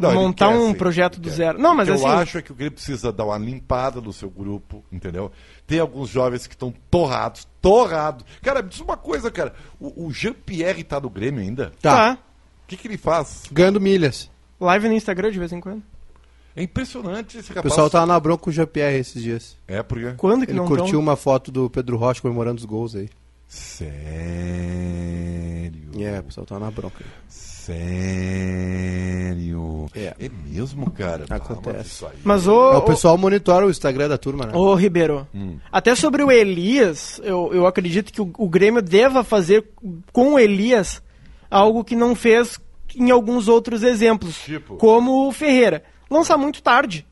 [0.00, 1.34] Não, montar quer, um sim, projeto do quer.
[1.34, 1.58] zero.
[1.58, 2.04] Não, O mas que assim.
[2.04, 5.32] eu acho é que o Grêmio precisa dar uma limpada no seu grupo, entendeu?
[5.66, 8.24] Tem alguns jovens que estão torrados, torrados.
[8.42, 9.52] Cara, me diz uma coisa, cara.
[9.80, 11.72] O, o Jean-Pierre tá no Grêmio ainda?
[11.82, 12.14] Tá.
[12.14, 12.18] Tá.
[12.64, 13.42] O que, que ele faz?
[13.50, 14.30] Ganhando milhas.
[14.60, 15.82] Live no Instagram de vez em quando.
[16.56, 17.72] É impressionante esse O rapaz.
[17.72, 19.56] pessoal tava na bronca com o Jean-Pierre esses dias.
[19.66, 20.12] É, porque...
[20.16, 21.00] Quando que Ele não curtiu tão?
[21.00, 23.08] uma foto do Pedro Rocha comemorando os gols aí.
[23.46, 23.98] Sério?
[26.04, 27.04] É, o pessoal tava na bronca.
[28.28, 29.86] Sério?
[29.94, 30.14] É.
[30.46, 31.24] mesmo, cara?
[31.30, 31.76] Ah, Acontece.
[31.76, 32.72] mas isso aí- Mas o.
[32.72, 34.52] É, o pessoal monitora o Instagram da turma, né?
[34.54, 35.26] Ô, Ribeiro,
[35.70, 39.64] até sobre o Elias, eu, eu acredito que o, o Grêmio deva fazer
[40.12, 41.02] com o Elias
[41.50, 42.58] algo que não fez
[42.96, 44.76] em alguns outros exemplos, Tipo?
[44.76, 45.82] como o Ferreira.
[46.10, 47.06] Lançar muito tarde.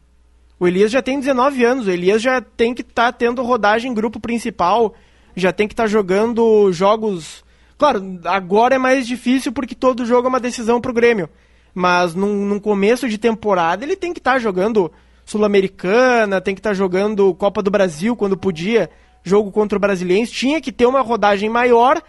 [0.58, 3.94] O Elias já tem 19 anos, o Elias já tem que estar tendo rodagem em
[3.94, 4.94] grupo principal,
[5.34, 7.44] já tem que estar jogando jogos.
[7.76, 11.28] Claro, agora é mais difícil porque todo jogo é uma decisão pro Grêmio.
[11.74, 14.90] Mas num, num começo de temporada ele tem que estar jogando
[15.26, 18.88] Sul-Americana, tem que estar jogando Copa do Brasil quando podia,
[19.22, 20.32] jogo contra o Brasiliense.
[20.32, 22.00] Tinha que ter uma rodagem maior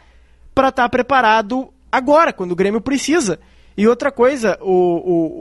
[0.55, 3.39] para estar preparado agora, quando o Grêmio precisa.
[3.77, 4.71] E outra coisa, o,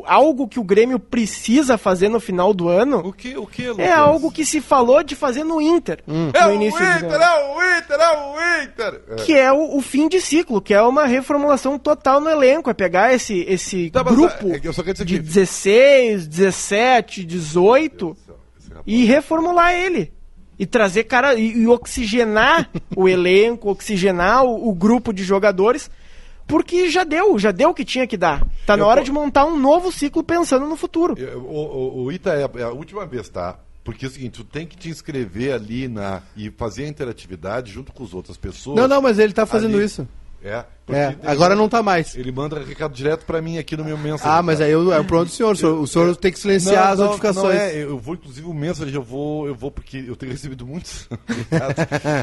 [0.00, 3.64] o- algo que o Grêmio precisa fazer no final do ano O que, o que,
[3.64, 3.90] é Lucas?
[3.92, 6.00] algo que se falou de fazer no Inter.
[6.34, 7.24] É No o início do Inter, ano.
[7.24, 9.02] é o Inter, é o Inter!
[9.08, 9.14] É.
[9.24, 12.68] Que é o, o fim de ciclo, que é uma reformulação total no elenco.
[12.68, 15.22] É pegar esse, esse Tá, mas, grupo é que eu só quero dizer de que-
[15.22, 18.16] 16, 17, 18
[18.60, 20.12] Esse rapaz- e reformular ele.
[20.58, 21.34] E trazer cara.
[21.34, 25.90] E, e oxigenar o elenco, oxigenar o, o grupo de jogadores.
[26.46, 28.46] Porque já deu, já deu o que tinha que dar.
[28.64, 31.14] Tá na Eu hora po- de montar um novo ciclo pensando no futuro.
[31.18, 33.58] Eu- O, o, o Ita é, é a última vez, tá?
[33.82, 37.72] Porque é o seguinte, tu tem que te inscrever ali na, e fazer a interatividade
[37.72, 38.76] junto com as outras pessoas.
[38.76, 39.84] Não, não, mas ele tá fazendo Ali.
[39.84, 40.06] isso.
[40.42, 42.14] É, É, agora não tá mais.
[42.16, 44.38] Ele manda recado direto pra mim aqui no meu mensagem.
[44.38, 45.52] Ah, mas aí eu- é o pronto do senhor.
[45.52, 47.54] O senhor, o senhor tem que silenciar as notificações.
[47.56, 50.64] Não é, eu vou, inclusive, o mensagem, eu vou, eu vou, porque eu tenho recebido
[50.66, 51.76] muitos recados.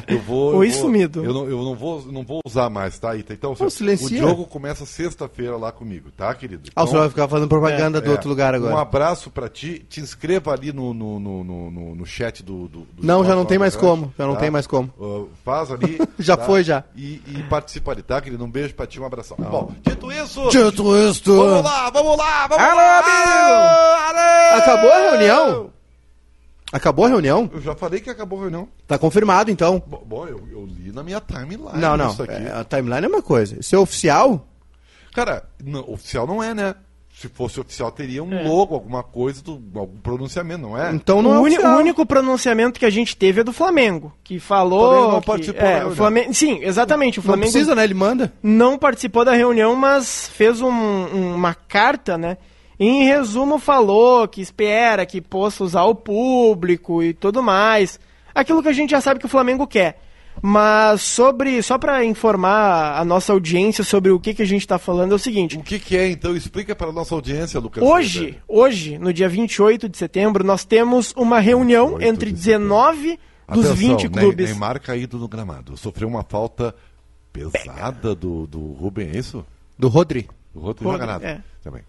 [0.08, 0.56] Eu vou.
[0.56, 1.24] Oi, eu vou- sumido.
[1.26, 3.34] Eu não, eu não vou, não vou usar mais, tá, Ita?
[3.34, 4.18] Então, Pô, o silencia.
[4.20, 6.64] jogo começa sexta-feira lá comigo, tá, querido?
[6.76, 8.80] Ah, o Então, senhor vai ficar fazendo propaganda do é, outro lugar Um agora.
[8.82, 9.86] abraço pra ti.
[9.90, 13.44] Te inscreva ali no, no, no, no, no- chat do, do, do Não, já não
[13.46, 14.94] tem mais como, já não tem mais como.
[15.00, 16.00] Uh, faz ali.
[16.20, 16.46] Já tá?
[16.46, 16.84] foi, já.
[16.96, 18.44] E, e participa ali, tá, querido?
[18.46, 19.36] Um beijo pra ti, um abração.
[19.38, 20.48] Bom, dito isso.
[20.50, 21.36] Dito isto.
[21.36, 23.00] Vamos lá, vamos lá, vamos Alô, lá!
[23.00, 24.20] amigo!
[24.20, 24.58] Alô!
[24.62, 25.74] Acabou a reunião?
[26.72, 27.50] Acabou a reunião?
[27.54, 28.68] Eu já falei que acabou a reunião.
[28.88, 29.82] Tá confirmado, então.
[29.86, 32.10] Bom, bom, eu, eu li na minha timeline Não, não.
[32.12, 32.34] isso aqui.
[32.34, 33.60] é, a timeline é uma coisa.
[33.60, 34.48] Isso é oficial?
[35.14, 36.76] Cara, não, oficial não é, né?
[37.16, 38.44] Se fosse oficial, teria um É.
[38.48, 40.92] logo, alguma coisa, do, algum pronunciamento, não é?
[40.92, 41.76] Então não é o, uni- oficial.
[41.76, 44.90] o único pronunciamento que a gente teve é do Flamengo, que falou.
[44.90, 45.96] Flamengo não que- participou é, da o reunião.
[45.96, 47.20] Flamengo, sim, exatamente.
[47.20, 47.84] O Não Flamengo precisa, né?
[47.84, 48.34] Ele manda.
[48.42, 52.38] não participou da reunião, mas fez um- um- uma carta, né?
[52.80, 58.00] E, em resumo, falou que espera que possa usar o público e tudo mais.
[58.34, 60.02] Aquilo que a gente já sabe que o Flamengo quer.
[60.46, 61.64] Mas sobre.
[61.64, 65.16] Só para informar a nossa audiência sobre o que, que a gente tá falando, é
[65.16, 65.58] o seguinte.
[65.58, 66.36] O que, que é, então?
[66.36, 67.82] Explica para a nossa audiência, Lucas.
[67.82, 73.20] Hoje, hoje, no dia 28 de setembro, nós temos uma reunião 28 entre de 19
[73.48, 74.50] dos Atenção, 20 Ney- clubes.
[74.50, 75.78] Neymar caído no gramado.
[75.78, 76.76] Sofreu uma falta
[77.32, 79.46] pesada do, do Rubem, é isso?
[79.80, 80.28] Do Rodri.
[80.54, 81.26] Do Rodri, nada.
[81.26, 81.40] é.
[81.64, 81.84] Também.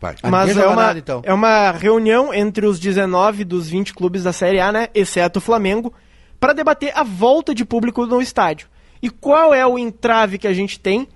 [0.00, 0.16] Vai.
[0.24, 1.22] Ah, Mas é uma, nada, então.
[1.24, 4.88] é uma reunião entre os 19 dos 20 clubes da Série A, né?
[4.92, 5.94] Exceto o Flamengo,
[6.42, 8.66] para debater a volta de público no estádio.
[9.00, 11.06] E qual é o entrave que a gente tem?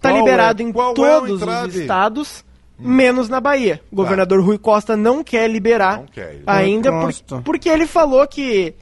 [0.00, 0.64] Tá Qual liberado é?
[0.64, 1.80] em Qual é todos os entrave?
[1.80, 2.44] estados,
[2.78, 3.80] menos na Bahia.
[3.90, 8.74] O governador Rui Costa não quer liberar Não quer, ainda por- porque ele falou que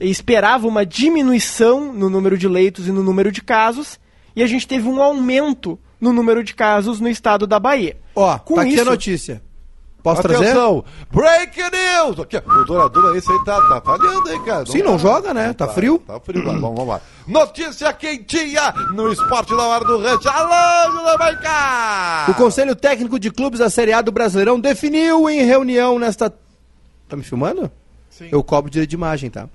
[0.00, 4.00] esperava uma diminuição no número de leitos e no número de casos
[4.34, 7.98] e a gente teve um aumento no número de casos no estado da Bahia.
[8.14, 9.42] Ó, Com tá aqui a isso- notícia.
[10.02, 10.44] Posso trazer?
[10.44, 12.20] Atenção, break news!
[12.20, 14.66] Aqui, o Douradura esse aí tá, tá falhando, hein, cara?
[14.66, 15.52] Sim, não joga, né?
[15.52, 16.02] Tá frio.
[16.06, 17.00] Tá frio, vamos, vamos lá.
[17.26, 20.28] Notícia quentinha no esporte da hora do rancho.
[20.28, 22.26] Alô, cá!
[22.28, 26.32] O Conselho Técnico de Clubes da Série A do Brasileirão definiu em reunião nesta.
[27.08, 27.70] Tá me filmando?
[28.08, 28.28] Sim.
[28.32, 29.48] Eu cobro direito de imagem, tá?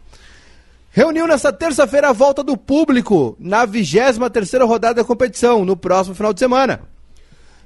[0.91, 6.33] Reuniu nesta terça-feira a volta do público na 23 rodada da competição, no próximo final
[6.33, 6.81] de semana.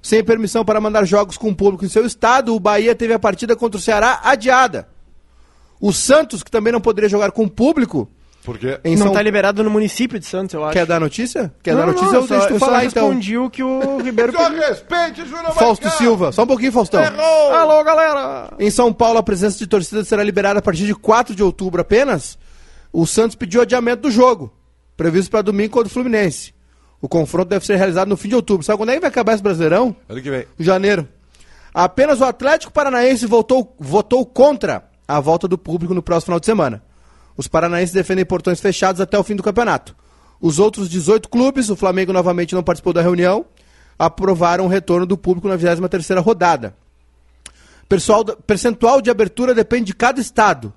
[0.01, 3.55] Sem permissão para mandar jogos com público em seu estado, o Bahia teve a partida
[3.55, 4.88] contra o Ceará adiada.
[5.79, 8.09] O Santos, que também não poderia jogar com público,
[8.43, 10.73] Porque em não São tá liberado no município de Santos, eu acho.
[10.73, 11.53] Quer dar notícia?
[11.62, 12.13] Quer dar Não, notícia?
[12.13, 13.07] não, eu deixo só, tu eu só falar então.
[13.07, 15.91] respondi o que o Ribeiro Só respeite, Júlio vai Fausto cá!
[15.91, 17.01] Silva, só um pouquinho, Faustão.
[17.03, 17.53] Errou!
[17.53, 18.53] Alô, galera!
[18.57, 21.81] Em São Paulo, a presença de torcida será liberada a partir de 4 de outubro
[21.81, 22.38] apenas.
[22.91, 24.51] O Santos pediu adiamento do jogo,
[24.97, 26.53] previsto para domingo contra o Fluminense.
[27.01, 28.65] O confronto deve ser realizado no fim de outubro.
[28.65, 29.95] Sabe quando é que vai acabar esse Brasileirão?
[30.07, 30.45] Ano que vem.
[30.59, 31.07] Em janeiro.
[31.73, 36.45] Apenas o Atlético Paranaense votou, votou contra a volta do público no próximo final de
[36.45, 36.83] semana.
[37.38, 39.95] Os paranaenses defendem portões fechados até o fim do campeonato.
[40.41, 43.45] Os outros 18 clubes, o Flamengo novamente não participou da reunião,
[43.97, 46.75] aprovaram o retorno do público na 23ª rodada.
[47.88, 50.73] Pessoal, percentual de abertura depende de cada estado.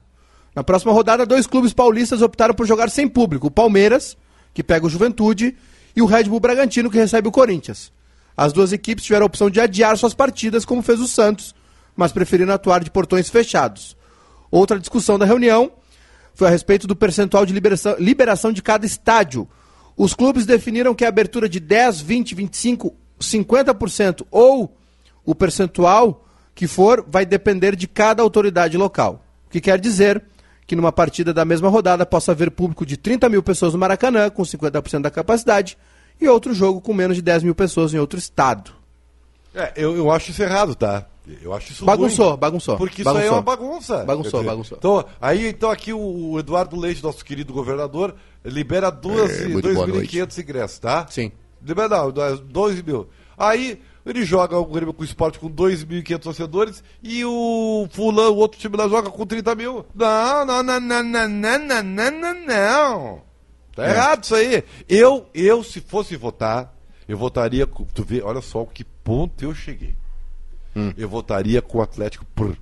[0.55, 4.17] Na próxima rodada, dois clubes paulistas optaram por jogar sem público: o Palmeiras,
[4.55, 5.57] que pega o Juventude,
[5.95, 7.93] e o Red Bull Bragantino, que recebe o Corinthians.
[8.37, 11.55] As duas equipes tiveram a opção de adiar suas partidas, como fez o Santos,
[11.95, 13.97] mas preferiram atuar de portões fechados.
[14.51, 15.73] Outra discussão da reunião
[16.35, 19.49] foi a respeito do percentual de liberação, liberação de cada estádio.
[19.97, 24.77] Os clubes definiram que a abertura de 10, 20, 25, 50% ou
[25.25, 29.25] o percentual que for vai depender de cada autoridade local.
[29.47, 30.23] O que quer dizer
[30.67, 34.31] que numa partida da mesma rodada possa haver público de 30 mil pessoas no Maracanã,
[34.31, 35.77] com 50% da capacidade,
[36.21, 38.73] e outro jogo com menos de 10 mil pessoas em outro estado.
[39.55, 41.07] É, eu, eu acho isso errado, tá?
[41.41, 42.39] Eu acho isso Bagunçou, ruim.
[42.39, 43.37] bagunçou, Porque isso aí é bagunçou.
[43.37, 44.05] uma bagunça.
[44.05, 44.79] Bagunçou, dizer, bagunçou.
[44.79, 49.87] Então, aí, então aqui o, Eduardo Leite, nosso querido governador, libera duas É, muito boa
[49.87, 51.07] 2.500 ingressos, tá?
[51.09, 51.31] Sim.
[51.65, 53.09] Libera, não, 2 mil.
[53.39, 58.37] Aí ele joga o Grêmio com o esporte com 2.500 torcedores e o fulano, o
[58.37, 59.87] outro time lá joga com 30 mil.
[59.95, 63.23] Não, não, não, não, não, não, não, não, não, não.
[63.75, 64.65] Tá errado isso aí.
[64.89, 66.75] Eu, eu, se fosse votar,
[67.09, 67.85] eu votaria com.
[67.85, 69.95] Tu vê, olha só que ponto eu cheguei.
[70.97, 72.57] Eu votaria com o Atlético por.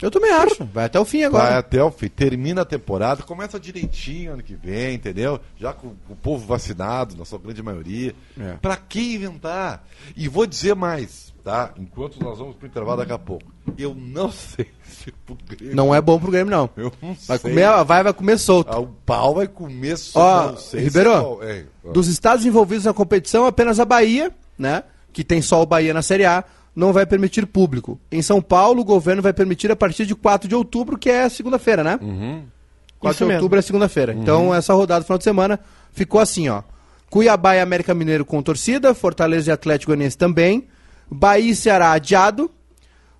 [0.00, 0.64] Eu também acho.
[0.66, 1.58] Vai até o fim Vai agora.
[1.58, 5.40] até o fim, termina a temporada, começa direitinho ano que vem, entendeu?
[5.56, 8.14] Já com, o povo vacinado, na sua grande maioria.
[8.38, 8.52] É.
[8.60, 9.82] Pra que inventar?
[10.14, 11.72] E vou dizer mais, tá?
[11.78, 13.50] Enquanto nós vamos pro intervalo daqui a pouco.
[13.78, 15.74] Eu não sei se o Grêmio.
[15.74, 16.68] Não é bom pro Grêmio, não.
[16.76, 17.50] Eu não Vai sei.
[17.50, 18.70] comer, vai, vai comer solto.
[18.70, 20.20] Ah, O pau vai comer só.
[20.20, 21.38] Ó, não sei se Ribeiro, é bom.
[21.42, 21.92] É, ó.
[21.92, 24.82] Dos estados envolvidos na competição, apenas a Bahia, né?
[25.10, 26.44] Que tem só o Bahia na Série A,
[26.76, 27.98] não vai permitir público.
[28.12, 31.26] Em São Paulo, o governo vai permitir a partir de 4 de outubro, que é
[31.28, 31.96] segunda-feira, né?
[31.98, 33.32] 4 Isso de mesmo.
[33.34, 34.12] outubro é segunda-feira.
[34.12, 35.58] Então, essa rodada do final de semana
[35.92, 36.62] ficou assim, ó.
[37.08, 40.66] Cuiabá e América Mineiro com torcida, Fortaleza e Atlético Goianiense também,
[41.10, 42.50] Bahia e Ceará adiado,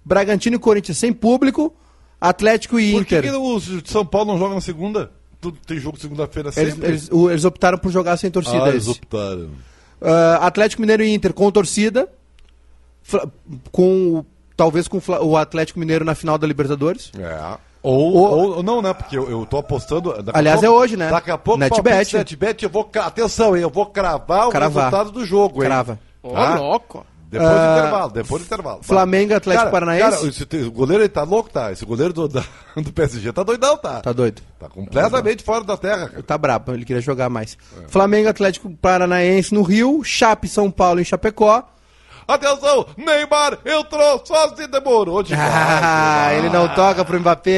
[0.04, 1.74] Bragantino e Corinthians sem público,
[2.20, 3.30] Atlético e Por que, Inter.
[3.32, 5.10] que os de São Paulo não jogam na segunda?
[5.40, 6.88] Tudo tem jogo segunda-feira Eles, sempre?
[6.88, 8.56] eles- o- eles optaram por jogar sem torcida.
[8.64, 8.76] ah, esse.
[8.76, 9.50] eles optaram.
[10.00, 12.08] Ah, Atlético Mineiro e Inter com torcida.
[13.72, 17.10] Com o- talvez com o Atlético Mineiro na final da Libertadores.
[17.18, 17.56] É.
[17.82, 18.92] Ou, O- ou não, né?
[18.92, 20.12] Porque eu, eu tô apostando.
[20.32, 21.08] Aliás, pouco- é hoje, né?
[21.08, 22.16] Daqui a pouco, Netbet.
[22.16, 22.88] Netbet, eu vou.
[23.00, 23.62] Atenção, hein?
[23.62, 24.84] Eu vou cravar o Cravar.
[24.86, 25.68] resultado do jogo, hein?
[25.68, 25.98] Crava.
[26.22, 26.54] Ô, Tá?
[26.56, 27.06] louco.
[27.28, 28.78] Depois do Ah, intervalo, depois do intervalo.
[28.82, 30.16] Flamengo Atlético Cara, Paranaense?
[30.16, 31.72] Cara, esse, o goleiro ele tá louco, tá?
[31.72, 32.44] Esse goleiro do, da-
[32.76, 34.00] do PSG tá doidão, tá?
[34.00, 34.40] Tá doido.
[34.60, 36.22] Tá completamente fora da terra, cara.
[36.22, 37.58] Tá brabo, ele queria jogar mais.
[37.84, 37.88] É.
[37.88, 41.64] Flamengo, Atlético Paranaense no Rio, Chape, São Paulo em Chapecó.
[42.28, 45.48] Atenção, Neymar entrou, só se demorou demais.
[45.48, 46.34] Ah, Neymar.
[46.38, 47.52] ele não toca pro Mbappé.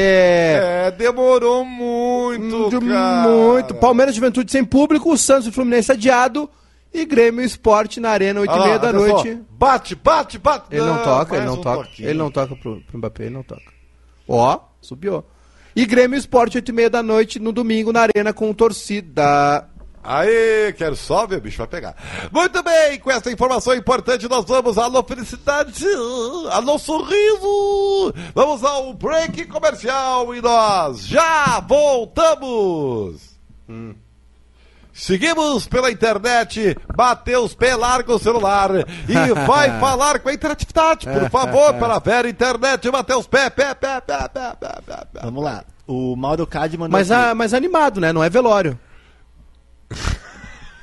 [0.87, 3.27] É, demorou muito, De cara.
[3.27, 3.73] muito.
[3.75, 6.47] Palmeiras e Juventude sem público, o Santos e o Fluminense adiado.
[6.93, 9.39] E Grêmio Esporte na Arena, 8 Olha e meia da noite.
[9.51, 10.65] Bate, bate, bate.
[10.71, 11.83] Ele não toca, ele não um toca.
[11.83, 12.09] toquinho.
[12.09, 13.61] Ele não toca pro, pro Mbappé, ele não toca.
[14.27, 15.23] Ó, subiu.
[15.75, 19.67] E Grêmio Esporte, 8 e meia da noite, no domingo, na Arena, com torcida.
[20.11, 21.95] Aê, quero só ver o bicho vai pegar.
[22.31, 24.75] Muito bem, com essa informação importante nós vamos.
[24.79, 25.85] Alô, felicidade!
[26.49, 28.11] Alô, sorriso!
[28.33, 33.37] Vamos ao break comercial e nós já voltamos!
[34.91, 38.71] Seguimos pela internet, bateu os pés, larga o celular
[39.07, 43.75] e vai falar com a interatividade, por favor, pela Vera Internet, bateu os pés, pé,
[43.75, 45.21] pé, pé, pé, pé, pé, pé.
[45.21, 45.63] Vamos lá.
[45.85, 46.97] O Mauro Cade mandou.
[46.97, 48.11] Mas, a, mas animado, né?
[48.11, 48.75] Não é velório.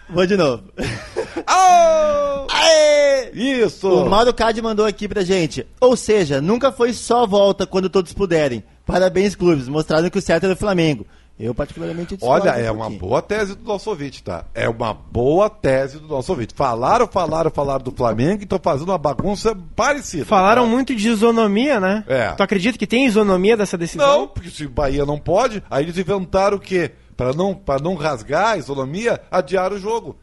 [0.09, 0.63] Vou de novo.
[0.77, 2.47] Gol!
[2.51, 3.31] Aê!
[3.33, 3.89] Isso!
[3.89, 5.67] O Mauro Cade mandou aqui pra gente.
[5.81, 8.63] Ou seja, nunca foi só volta quando todos puderem.
[8.85, 9.69] Parabéns, clubes.
[9.69, 11.07] Mostraram que o certo era o Flamengo.
[11.39, 14.47] Eu, particularmente, discordo Olha, um é uma boa tese do nosso ouvinte, tá?
[14.55, 16.55] É uma boa tese do nosso ouvinte.
[16.55, 20.25] Falaram, falaram, falaram do Flamengo e estão fazendo uma bagunça parecida.
[20.25, 20.69] Falaram tá?
[20.71, 22.05] muito de isonomia, né?
[22.09, 22.31] É.
[22.31, 24.21] Tu acredita que tem isonomia dessa decisão?
[24.21, 26.93] Não, porque se o Bahia não pode, aí eles inventaram o quê?
[27.17, 30.19] Para não, pra não rasgar a isonomia, adiar o jogo.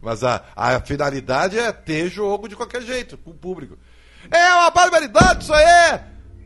[0.00, 3.78] Mas a, a finalidade é ter jogo de qualquer jeito, com o público.
[4.30, 6.00] É uma barbaridade isso aí!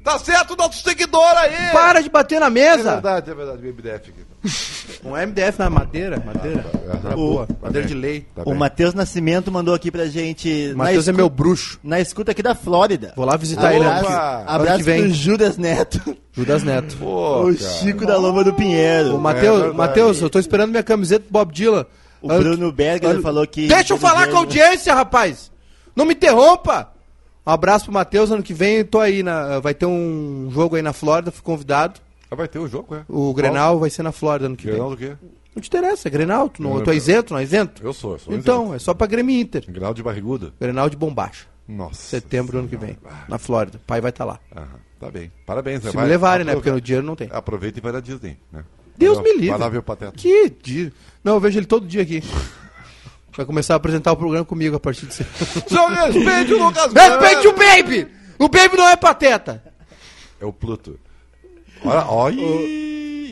[0.04, 1.72] Tá certo o nosso seguidor aí!
[1.72, 2.92] Para de bater na É mesa!
[2.92, 4.26] verdade, é verdade, BBDF aqui.
[5.04, 6.62] Um MDF na madeira, madeira.
[7.02, 8.26] Tá boa, madeira de lei.
[8.34, 8.54] Tá O.
[8.54, 10.72] Matheus Nascimento mandou aqui pra gente.
[10.74, 11.80] O Matheus é meu bruxo.
[11.82, 13.12] Na escuta aqui da Flórida.
[13.16, 15.02] Vou lá visitar ele que- Ano ano Abraço que vem.
[15.02, 16.16] pro Judas Neto.
[16.36, 16.96] Judas Neto.
[16.98, 17.70] Pô, o cara.
[17.70, 19.14] Chico da Loma do Pinheiro.
[19.16, 19.76] Ô, Matheus, verdade.
[19.76, 21.86] Matheus, eu tô esperando minha camiseta do Bob Dylan.
[22.20, 23.66] O Bruno Berger ano- falou que.
[23.68, 24.94] Deixa eu falar com a audiência.
[24.94, 25.50] rapaz!
[25.94, 26.92] Não me interrompa!
[27.46, 30.74] Um abraço pro Matheus, ano que vem eu tô aí, na, vai ter um jogo
[30.76, 32.00] aí na Flórida, fui convidado.
[32.28, 33.04] Ah, vai ter o jogo, é?
[33.08, 35.10] O Grenal vai ser na Flórida ano que Grenal vem.
[35.10, 35.16] do quê?
[35.54, 37.80] Não te interessa, é Grenal, tu, não, Não, tu é isento, não é isento?
[37.84, 38.34] Eu sou, eu sou.
[38.34, 39.62] Então, é só pra Grêmio Inter.
[39.62, 39.72] isento.
[39.72, 40.52] Grenal de barriguda?
[40.60, 41.94] Grenal de Bombacha, Nossa.
[42.02, 43.78] setembro do ano que vem, na Flórida.
[43.78, 44.40] O pai vai estar lá.
[44.54, 44.66] Aham,
[44.98, 45.30] tá bem.
[45.44, 45.90] Parabéns, né?
[45.90, 46.54] Se Vai- me levarem, né?
[46.54, 47.28] Porque no dinheiro não tem.
[47.30, 48.64] Aproveita e vai na Disney, né?
[48.96, 49.50] Deus Vai me livre.
[49.50, 50.12] Vai lá ver o Pateta.
[50.16, 50.92] Que dia.
[51.22, 52.22] Não, eu vejo ele todo dia aqui.
[53.36, 55.26] Vai começar a apresentar o programa comigo a partir de ser.
[55.68, 58.08] Seu respeite o Lucas Respeite o Baby!
[58.38, 59.62] O Baby não é pateta!
[60.40, 60.98] É o Pluto.
[61.84, 62.36] Olha, olha.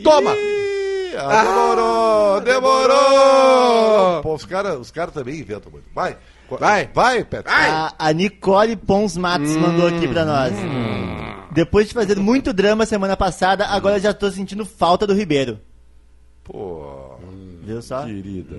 [0.03, 0.35] Toma!
[0.35, 2.41] Ih, ah, demorou!
[2.41, 4.21] Demorou!
[4.21, 5.85] Pô, os caras os cara também inventam muito.
[5.93, 6.15] Vai!
[6.59, 6.89] Vai.
[6.93, 7.43] Vai, Pet.
[7.47, 10.53] A, a Nicole Pons Matos mandou aqui pra nós.
[11.55, 15.57] Depois de fazer muito drama semana passada, agora já tô sentindo falta do Ribeiro.
[16.43, 17.15] Pô,
[17.63, 18.03] Viu só?
[18.05, 18.57] querida.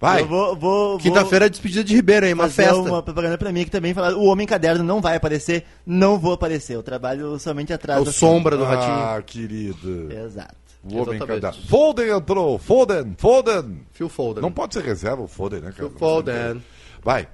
[0.00, 0.22] Vai!
[0.22, 2.80] Eu vou, vou, Quinta-feira é despedida de Ribeiro aí, uma fazer festa.
[2.80, 6.32] uma propaganda pra mim que também falaram, o Homem Caderno não vai aparecer, não vou
[6.32, 6.74] aparecer.
[6.74, 8.92] Eu trabalho somente atrás É o da sombra do ratinho.
[8.92, 10.14] Ah, querida.
[10.24, 10.56] Exato.
[10.82, 11.60] O homem cadáver.
[11.68, 12.58] Foden entrou.
[12.58, 13.82] Foden, Foden.
[13.92, 14.42] Phil Foden.
[14.42, 15.88] Não pode ser reserva o Foden, né, cara?
[15.88, 16.62] Phil Foden.
[17.04, 17.28] Vai.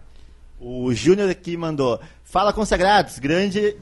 [0.61, 3.76] O Júnior aqui mandou, fala consagrados, grande,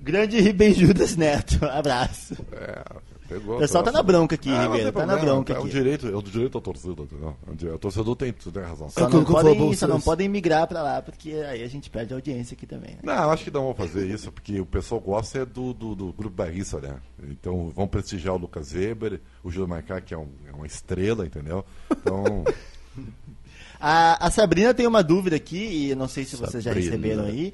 [0.00, 1.64] grande Ribem Judas Neto.
[1.66, 2.34] Abraço.
[2.52, 2.84] É,
[3.28, 3.56] pegou.
[3.56, 5.70] O pessoal tá na bronca aqui, Ah, Ribeiro, tá na problema, bronca é o aqui.
[5.70, 7.74] direito, é o direito da torcida, entendeu?
[7.74, 8.90] O torcedor tem, tem razão.
[8.90, 11.88] Só É não, o podem, só não podem migrar pra lá, porque aí a gente
[11.90, 12.92] perde a audiência aqui também.
[12.92, 12.98] né?
[13.02, 16.12] Não, acho que não vão fazer isso, porque o pessoal gosta é do, do, do
[16.12, 16.96] grupo Barrista, né?
[17.30, 21.24] Então vão prestigiar o Lucas Weber, o Júlio Maicá, que é, um- é uma estrela,
[21.26, 21.64] entendeu?
[21.90, 22.44] Então,
[23.86, 26.90] A, a Sabrina tem uma dúvida aqui, e não sei se vocês já Sabrina.
[26.90, 27.52] receberam aí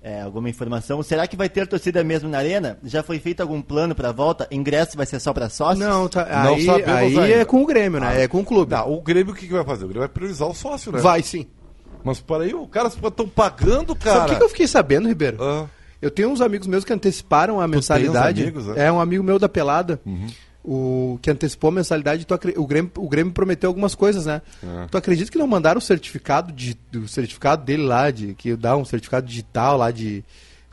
[0.00, 1.02] é, alguma informação.
[1.02, 2.78] Será que vai ter torcida mesmo na arena?
[2.84, 4.46] Já foi feito algum plano pra volta?
[4.50, 5.80] Ingresso vai ser só pra sócios?
[5.84, 6.86] Não, tá, Não aí, aí
[7.18, 7.28] ainda.
[7.28, 8.22] é com o Grêmio, né?
[8.22, 8.70] É com o clube.
[8.72, 9.84] não, o Grêmio o que, que vai fazer?
[9.84, 11.00] O Grêmio vai priorizar o sócio, né?
[11.00, 11.46] Vai sim.
[12.04, 14.24] Mas para aí, os caras estão pagando, Sabe cara.
[14.24, 15.38] o que, que eu fiquei sabendo, Ribeiro?
[15.42, 15.66] Ah,
[16.00, 18.42] Eu tenho uns amigos meus que anteciparam a mensalidade.
[18.42, 18.86] amigos, né?
[18.86, 20.00] É um amigo meu da Pelada.
[20.64, 24.42] O que antecipou a mensalidade, tu o, Grêmio, o Grêmio prometeu algumas coisas, né?
[24.62, 24.86] É.
[24.86, 28.76] Tu acredita que não mandaram o certificado de, do certificado dele lá, de que dá
[28.76, 30.24] um certificado digital lá de,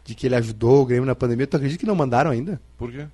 [0.06, 1.48] de que ele ajudou o Grêmio na pandemia?
[1.48, 2.62] Tu acredita que não mandaram ainda?
[2.78, 3.08] por quê?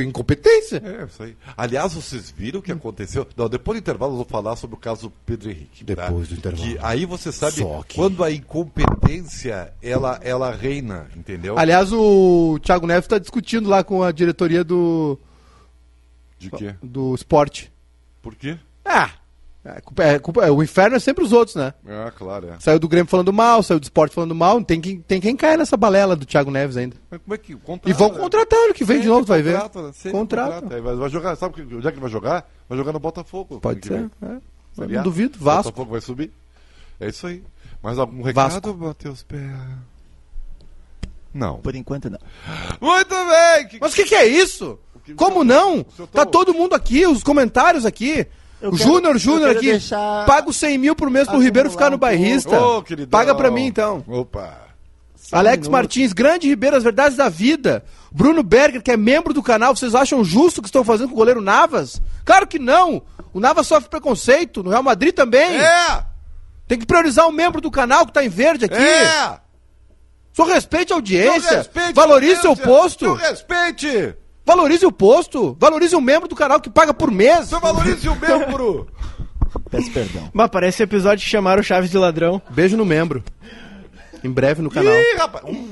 [0.00, 0.82] Incompetência.
[0.84, 1.36] É, isso aí.
[1.56, 3.26] Aliás, vocês viram o que aconteceu?
[3.36, 5.84] Não, depois do intervalo eu vou falar sobre o caso Pedro Henrique.
[5.84, 6.06] tá?
[6.06, 6.62] Depois do intervalo.
[6.64, 11.58] Que aí você sabe que- quando a incompetência ela, ela reina, entendeu?
[11.58, 15.18] Aliás, o Thiago Neves está discutindo lá com a diretoria do,
[16.38, 16.74] De quê?
[16.82, 17.70] do esporte.
[18.20, 18.58] Por quê?
[18.84, 19.10] Ah,
[19.64, 21.72] é culpa- é culpa- é, o inferno é sempre os outros, né?
[21.86, 22.56] Ah, claro, é.
[22.58, 24.62] Saiu do Grêmio falando mal, saiu do esporte falando mal.
[24.64, 26.96] Tem quem, tem quem cair nessa balela do Thiago Neves ainda.
[27.10, 27.90] Mas como é que contrata?
[27.90, 29.52] E vão contratar ano que vem de novo, vai ver.
[29.60, 30.12] contrata, né?
[30.12, 30.80] Contrata.
[30.80, 32.48] vai, vai jogar, sabe que- onde é que ele vai jogar?
[32.68, 33.60] Vai jogar no Botafogo.
[33.60, 34.10] Pode ser.
[34.22, 34.36] é.
[34.76, 35.02] Não A.
[35.02, 35.38] duvido.
[35.38, 35.64] Vasco.
[35.70, 36.32] Botafogo vai subir.
[36.98, 37.42] É isso aí.
[37.82, 38.74] Mais algum recado, Vasco.
[38.78, 39.38] Matheus Pé?
[41.34, 41.58] Não.
[41.60, 42.18] Por enquanto não.
[42.80, 43.68] Muito bem!
[43.68, 44.78] Que- Mas o que, que é isso?
[45.04, 45.82] que- Como não?
[45.82, 48.26] Tá tá- todo mundo aqui, os comentários aqui.
[48.62, 49.72] Eu Júnior Júnior aqui.
[49.72, 52.60] deixar Paga os 100 mil por mês pro Ribeiro ficar no bairrista.
[52.60, 53.10] Ô, queridão.
[53.10, 54.04] Paga pra mim então.
[54.06, 54.62] Opa!
[55.32, 55.68] Alex minutos.
[55.68, 57.84] Martins, grande Ribeiro, as verdades da vida.
[58.10, 61.14] Bruno Berger, que é membro do canal, vocês acham justo o que estão fazendo com
[61.14, 62.00] o goleiro Navas?
[62.24, 63.02] Claro que não.
[63.32, 65.56] O Navas sofre preconceito, no Real Madrid também.
[65.58, 66.04] É!
[66.68, 68.74] Tem que priorizar o membro do canal que tá em verde aqui.
[68.74, 69.40] É!
[70.32, 71.50] Só respeite a audiência.
[71.50, 73.06] Não respeite Valorize a seu posto.
[73.06, 74.14] Não respeite!
[74.44, 75.56] Valorize o posto.
[75.58, 77.48] Valorize o membro do canal que paga por mês.
[77.48, 78.88] Você valorize o membro!
[79.70, 80.30] Peço perdão.
[80.34, 82.40] Bah, parece episódio que chamaram o Chaves de ladrão.
[82.50, 83.22] Beijo no membro.
[84.24, 84.92] Em breve no canal.
[84.92, 85.44] Ih, rapaz!
[85.46, 85.70] Hum,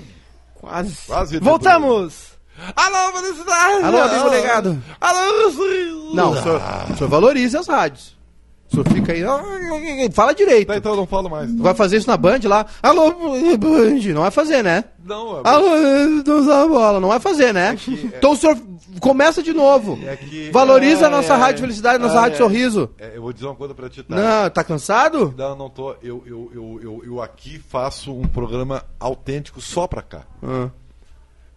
[0.55, 0.97] Quase.
[1.07, 2.31] Quase Voltamos!
[2.77, 3.85] Alô, felicidade!
[3.85, 4.83] Alô, amigo legado.
[5.01, 6.15] Alô, Luiz!
[6.15, 8.20] Não, o senhor, o senhor valorize as rádios.
[8.71, 9.25] O senhor fica aí.
[9.25, 9.41] "Ah,
[10.13, 10.69] Fala direito.
[10.69, 11.53] Tá, então eu não falo mais.
[11.57, 12.65] Vai fazer isso na Band lá?
[12.83, 13.11] Alô,
[13.59, 14.13] Band.
[14.15, 14.85] Não vai fazer, né?
[15.05, 15.69] Não, é- Alô,
[16.25, 17.01] não usa a bola.
[17.01, 17.77] Não vai fazer, né?
[17.89, 18.57] Então o senhor
[19.01, 19.99] começa de novo.
[20.07, 22.39] É que- Valoriza é, a nossa é, rádio Felicidade, a nossa é, rádio é.
[22.39, 22.91] Sorriso.
[22.99, 24.15] É, eu vou dizer uma coisa pra ti, tá?
[24.15, 25.35] Não, tá cansado?
[25.37, 25.91] Não, não tô.
[26.03, 30.23] Eu, eu, eu, eu, eu aqui faço um programa autêntico só pra cá.
[30.43, 30.69] Ah.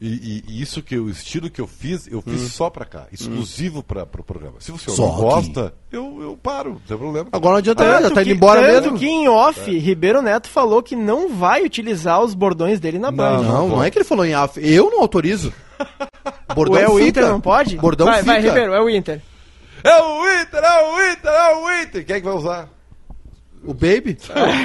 [0.05, 3.05] E, e- e isso que o estilo que eu fiz, eu fiz só pra cá,
[3.09, 4.55] exclusivo para pro programa.
[4.59, 7.29] Se você Só não gosta, eu, eu paro, não tem problema.
[7.31, 8.97] Agora não adianta nada, tá indo que- embora tanto mesmo.
[8.99, 13.43] que em off, Ribeiro Neto falou que não vai utilizar os bordões dele na Band.
[13.43, 14.59] Não, não é que ele falou em AF.
[14.61, 15.53] Eu não autorizo.
[16.53, 17.07] Bordão Ué, o fica.
[17.07, 17.77] Inter não pode?
[17.77, 18.31] Bordão vai, fica.
[18.33, 19.21] vai, Ribeiro, é o Inter.
[19.85, 22.05] É o Inter, é o Inter, é o Inter!
[22.05, 22.69] Quem é que vai usar?
[23.65, 24.17] O Baby?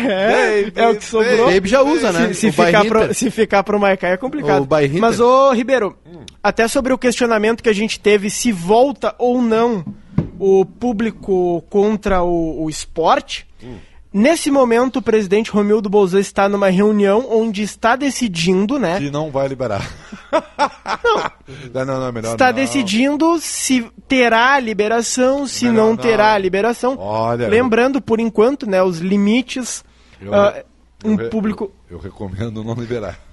[0.09, 1.49] É, é o que sobrou.
[1.49, 2.29] O Baby já usa, né?
[2.29, 4.65] Se, se ficar pro, se ficar pro Maikai é complicado.
[4.65, 4.99] O.
[4.99, 5.97] Mas, ô Ribeiro,
[6.43, 9.85] até sobre o questionamento que a gente teve se volta ou não
[10.39, 13.47] o público contra o, o esporte,
[14.13, 18.99] nesse momento o presidente Romildo Bolzan está numa reunião onde está decidindo, né?
[18.99, 19.83] Que não vai liberar.
[21.73, 22.53] Não, não, não, melhor Está não.
[22.55, 26.97] decidindo se terá liberação, se Melhor não, terá liberação.
[26.99, 29.83] Olha, Lembrando, por enquanto, né, os limites.
[30.21, 30.65] Eu- eu
[31.05, 31.73] um re- público.
[31.91, 33.19] Eu recomendo não liberar.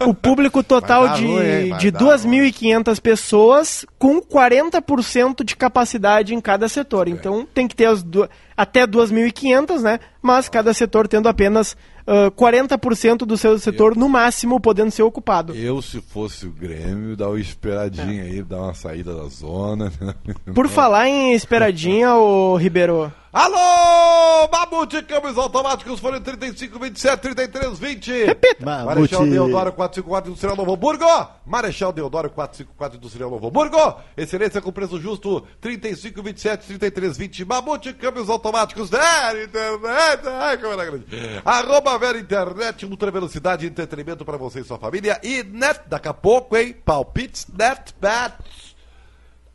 [0.00, 6.68] O público total de, ruim, de dar 2.500 pessoas com 40% de capacidade em cada
[6.68, 7.08] setor.
[7.08, 9.98] Então tem que ter as du- até 2.500, né?
[10.20, 11.76] Mas cada setor tendo apenas
[12.10, 15.54] ah, 40% do seu setor, no máximo, podendo ser ocupado.
[15.54, 19.92] Eu, se fosse o Grêmio, dá uma esperadinha aí, dá uma saída da zona.
[20.54, 23.12] Por falar em esperadinha, ô Ribeiro.
[23.30, 28.24] Alô, Mamute, câmbios automáticos foram 35, 27, 33, 20.
[28.24, 28.64] Repita.
[28.64, 28.86] Mamute.
[28.86, 31.28] Marechal Deodoro 454 Industrial Novo Hamburgo.
[31.44, 33.96] Marechal Deodoro 454 Industrial Novo Hamburgo.
[34.16, 37.44] Excelência com preço justo 35, 27, 33, 20.
[37.44, 38.88] Mamute, câmbios automáticos.
[38.88, 40.07] Vera Internet.
[40.40, 41.06] Ai, como era grande.
[41.44, 45.20] Arroba Vera Internet, ultra velocidade e entretenimento para você e sua família.
[45.22, 46.74] E net, daqui a pouco, hein?
[46.84, 48.76] Palpites, net, bets.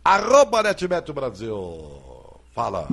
[0.04, 1.60] Arroba NetBet Brasil.
[2.54, 2.88] Fala.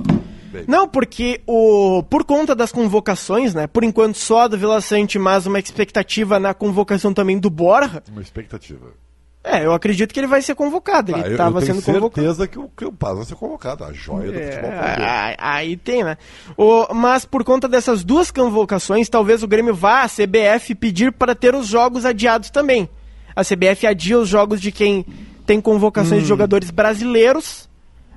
[0.51, 0.65] baby.
[0.67, 3.67] Não, porque o por conta das convocações, né?
[3.67, 8.01] Por enquanto só do Vila Sante, mas uma expectativa na convocação também do Borja.
[8.09, 8.87] Uma expectativa.
[9.43, 11.11] É, eu acredito que ele vai ser convocado.
[11.13, 12.27] Ele Ah, estava tenho sendo convocado.
[12.27, 13.83] certeza que o, que o Paz vai ser convocado.
[13.83, 15.03] A joia do futebol brasileiro.
[15.03, 16.17] É, aí tem, né?
[16.55, 21.33] O, mas por conta dessas duas convocações, talvez o Grêmio vá à CBF pedir para
[21.33, 22.87] ter os jogos adiados também.
[23.35, 25.05] A CBF adia os jogos de quem
[25.45, 26.23] tem convocações Hum.
[26.23, 27.67] de jogadores brasileiros,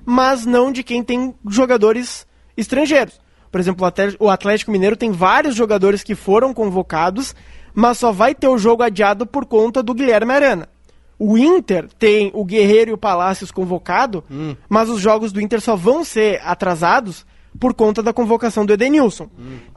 [0.04, 3.18] mas não de quem tem jogadores estrangeiros.
[3.50, 3.86] Por exemplo,
[4.18, 7.34] o Atlético Mineiro tem vários jogadores que foram convocados,
[7.72, 10.68] mas só vai ter o jogo adiado por conta do Guilherme Arana.
[11.18, 14.24] O Inter tem o Guerreiro e o Palácios convocado,
[14.68, 17.24] mas os jogos do Inter só vão ser atrasados
[17.58, 19.28] por conta da convocação do Edenilson.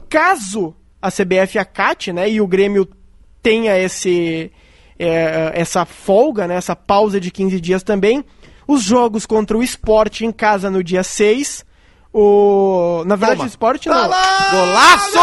[0.08, 2.88] Caso a CBF acate, né, e o Grêmio
[3.40, 4.50] tenha esse
[4.98, 8.24] é, essa folga, né, essa pausa de 15 dias também,
[8.66, 11.64] os jogos contra o Sport em casa no dia 6,
[12.12, 13.46] o na verdade Toma.
[13.46, 14.58] o Sport Tá não.
[14.58, 15.18] Golaço!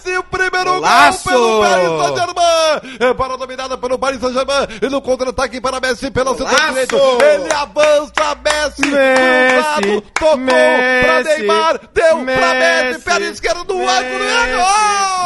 [0.00, 0.10] Messi!
[0.10, 1.30] Messi, o primeiro Golaço!
[1.30, 2.98] gol pelo Paris Saint-Germain!
[3.00, 6.96] É para dominada pelo Paris Saint-Germain e no contra-ataque para Messi pelo setor direito.
[6.96, 8.86] Ele avança, Messi!
[8.86, 9.52] Messi!
[9.52, 11.04] cruzado, tocou Messi!
[11.04, 13.04] pra Neymar, deu pra Messi, Messi!
[13.04, 13.90] perna esquerda do Messi!
[13.90, 14.64] ângulo e é gol!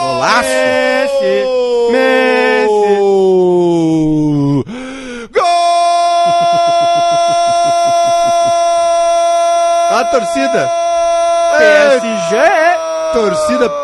[0.00, 0.48] Golaço!
[1.92, 2.74] Messi!
[5.32, 5.44] Gol!
[9.90, 10.70] A torcida.
[11.56, 12.36] PSG!
[13.12, 13.83] Torcida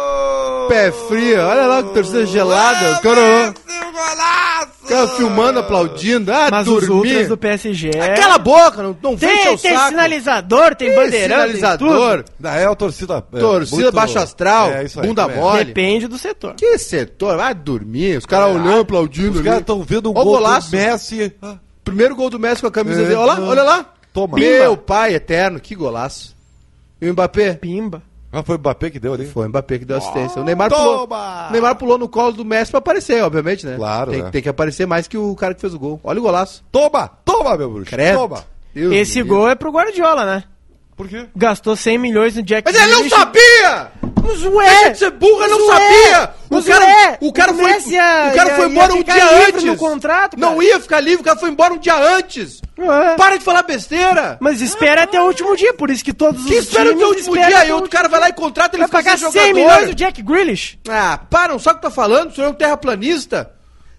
[0.71, 1.45] pé fria.
[1.47, 2.99] Olha lá que torcida gelada.
[2.99, 3.55] O cara,
[5.17, 6.33] filmando, aplaudindo.
[6.33, 7.11] Ah, Mas os dormir.
[7.11, 7.91] ultras do PSG.
[8.17, 9.89] Cala a boca, não, não fecha tem, o tem saco.
[9.89, 12.25] sinalizador, tem Tem bandeirante, tem sinalizador.
[12.39, 13.25] Não, é a torcida.
[13.33, 15.39] é, Torcida muito- baixo astral, É, isso aí, bunda também.
[15.39, 15.65] mole.
[15.65, 16.55] Depende do setor.
[16.55, 17.37] Que setor?
[17.37, 18.19] Vai dormir.
[18.19, 19.39] Os caras olhando, aplaudindo.
[19.39, 20.71] Os caras estão vendo um Ó gol golaço.
[20.71, 21.33] do Messi.
[21.85, 23.15] Primeiro gol do Messi com a camisa É, dele.
[23.17, 23.87] Olha lá, olha lá.
[24.13, 24.39] Toma.
[24.39, 26.35] Meu pai eterno, que golaço.
[27.01, 27.55] E o Mbappé?
[27.55, 28.03] Pimba.
[28.33, 29.27] Ah, foi o Mbappé que deu ali?
[29.27, 30.41] Foi o Mbappé que deu assistência.
[30.41, 33.77] O Neymar pulou, o Neymar pulou no colo do Messi pra aparecer, obviamente, né?
[33.77, 34.31] Claro, Tem, né?
[34.31, 36.01] tem que aparecer mais que o cara que fez o gol.
[36.05, 36.63] Olha o golaço.
[36.71, 37.11] Toma!
[37.25, 37.91] Toma, meu bruxo!
[37.91, 38.19] Credo.
[38.19, 38.45] Toma!
[38.73, 40.45] Deus Esse me gol é pro Guardiola, né?
[40.97, 41.27] Por quê?
[41.35, 43.91] Gastou 100 milhões no Jack Mas ele não sabia!
[44.23, 44.95] Mas ué!
[44.95, 46.21] Ser burro, ele não Mas sabia!
[46.21, 46.31] ué!
[46.51, 47.19] O cara, ué!
[47.21, 49.65] o cara O foi, ia- o cara ia- foi ia embora um ficar dia antes.
[49.65, 52.61] no contrato, Não ia ficar livre, o cara foi embora um dia antes.
[52.79, 53.17] Ué.
[53.17, 54.37] Para de falar besteira.
[54.41, 56.99] Mas espera até o último dia, por isso que todos Que os espera o times
[57.01, 58.89] teu último esperam dia até e o outro cara vai lá e contrata ele Vai
[58.89, 59.55] fica pagar sem 100 jogador.
[59.55, 60.79] milhões do Jack Grealish.
[60.89, 63.51] Ah, para, não sabe o que tá falando, o senhor é um terraplanista.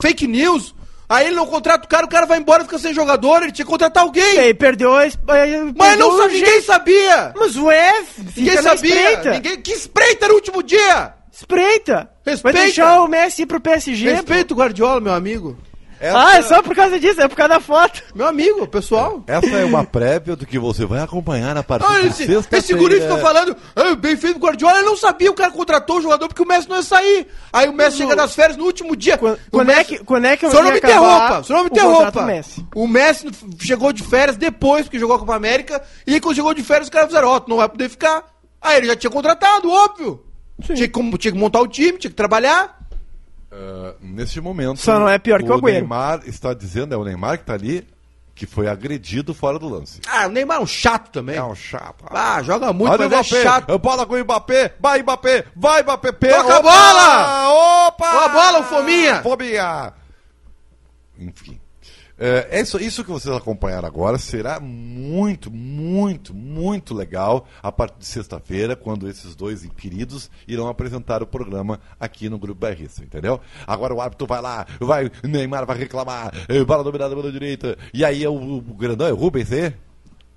[0.01, 0.73] Fake news.
[1.11, 3.65] Aí ele não contrata o cara, o cara vai embora, fica sem jogador, ele tinha
[3.65, 4.39] que contratar E alguém.
[4.39, 5.01] aí perdeu a.
[5.01, 6.45] Mas perdeu não jeito.
[6.45, 7.33] ninguém sabia.
[7.35, 8.95] Mas o F, Ninguém sabia.
[8.95, 9.31] espreita.
[9.31, 11.13] Ninguém, que espreita no último dia.
[11.29, 12.09] Espreita.
[12.25, 12.57] Respeita.
[12.57, 14.09] Vai deixar o Messi ir pro PSG.
[14.09, 15.57] Respeita o Guardiola, meu amigo.
[16.01, 18.01] Ah, é só por causa disso, é por causa da foto.
[18.15, 19.23] Meu amigo, pessoal.
[19.27, 22.57] Essa é uma prévia do que você vai acompanhar a partir Olha, de esse, sexta-feira.
[22.57, 25.97] esse guri fica falando, ah, bem feito o Guardiola, ele não sabia, o cara contratou
[25.97, 27.27] o jogador porque o Messi não ia sair.
[27.53, 29.17] Aí o Messi chega das férias no último dia.
[29.17, 31.39] Quando, O quando Messi- é que, quando é que O senhor não me acabar interrompa,
[31.39, 32.11] o senhor não me o interrompa.
[32.21, 32.65] do Messi?
[32.75, 33.27] O Messi
[33.59, 36.87] chegou de férias depois, porque jogou a Copa América, e aí quando chegou de férias,
[36.87, 38.23] os caras fizeram, ó, tu não vai poder ficar.
[38.61, 40.23] Aí ele já tinha contratado, óbvio.
[40.63, 42.80] Tinha que, tinha que montar o time, tinha que trabalhar.
[43.51, 44.77] Ah, neste momento.
[44.79, 45.79] Só não é pior que o Agüero.
[45.79, 47.87] Neymar está dizendo, é o Neymar que está ali,
[48.33, 49.99] que foi agredido fora do lance.
[50.07, 51.35] Ah, o Neymar é um chato também.
[51.35, 52.05] É um chato.
[52.09, 53.79] Ah, joga muito, Olha o mas é Mbappé, chato.
[53.79, 57.87] bola com o Mbappé, vai Mbappé, vai Mbappé, pé, Toca a bola!
[57.87, 58.15] Opa!
[58.15, 59.21] Ó a bola, o Fominha!
[59.21, 59.93] Fominha!
[61.19, 61.60] Enfim.
[62.23, 67.97] É, é isso, isso que vocês acompanharam agora será muito, muito, muito legal a partir
[67.97, 73.39] de sexta-feira, quando esses dois queridos irão apresentar o programa aqui no Grupo Barrista, entendeu?
[73.65, 78.05] Agora o árbitro vai lá, vai, Neymar vai reclamar, eh, bola dominada pela direita, e
[78.05, 79.73] aí é o, o grandão, é o Rubens aí?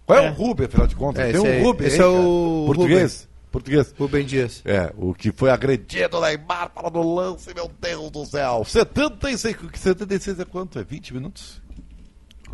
[0.07, 0.30] Qual é, É.
[0.30, 1.22] o Rubens, afinal de contas?
[1.22, 1.62] É, Tem um.
[1.64, 3.28] Rubens Esse é o Português?
[3.51, 3.95] Português.
[3.99, 4.62] Rubem Dias.
[4.64, 8.64] É, o que foi agredido Neymar para no lance, meu Deus do céu.
[8.64, 10.78] 76, 76 é quanto?
[10.78, 11.62] É 20 minutos?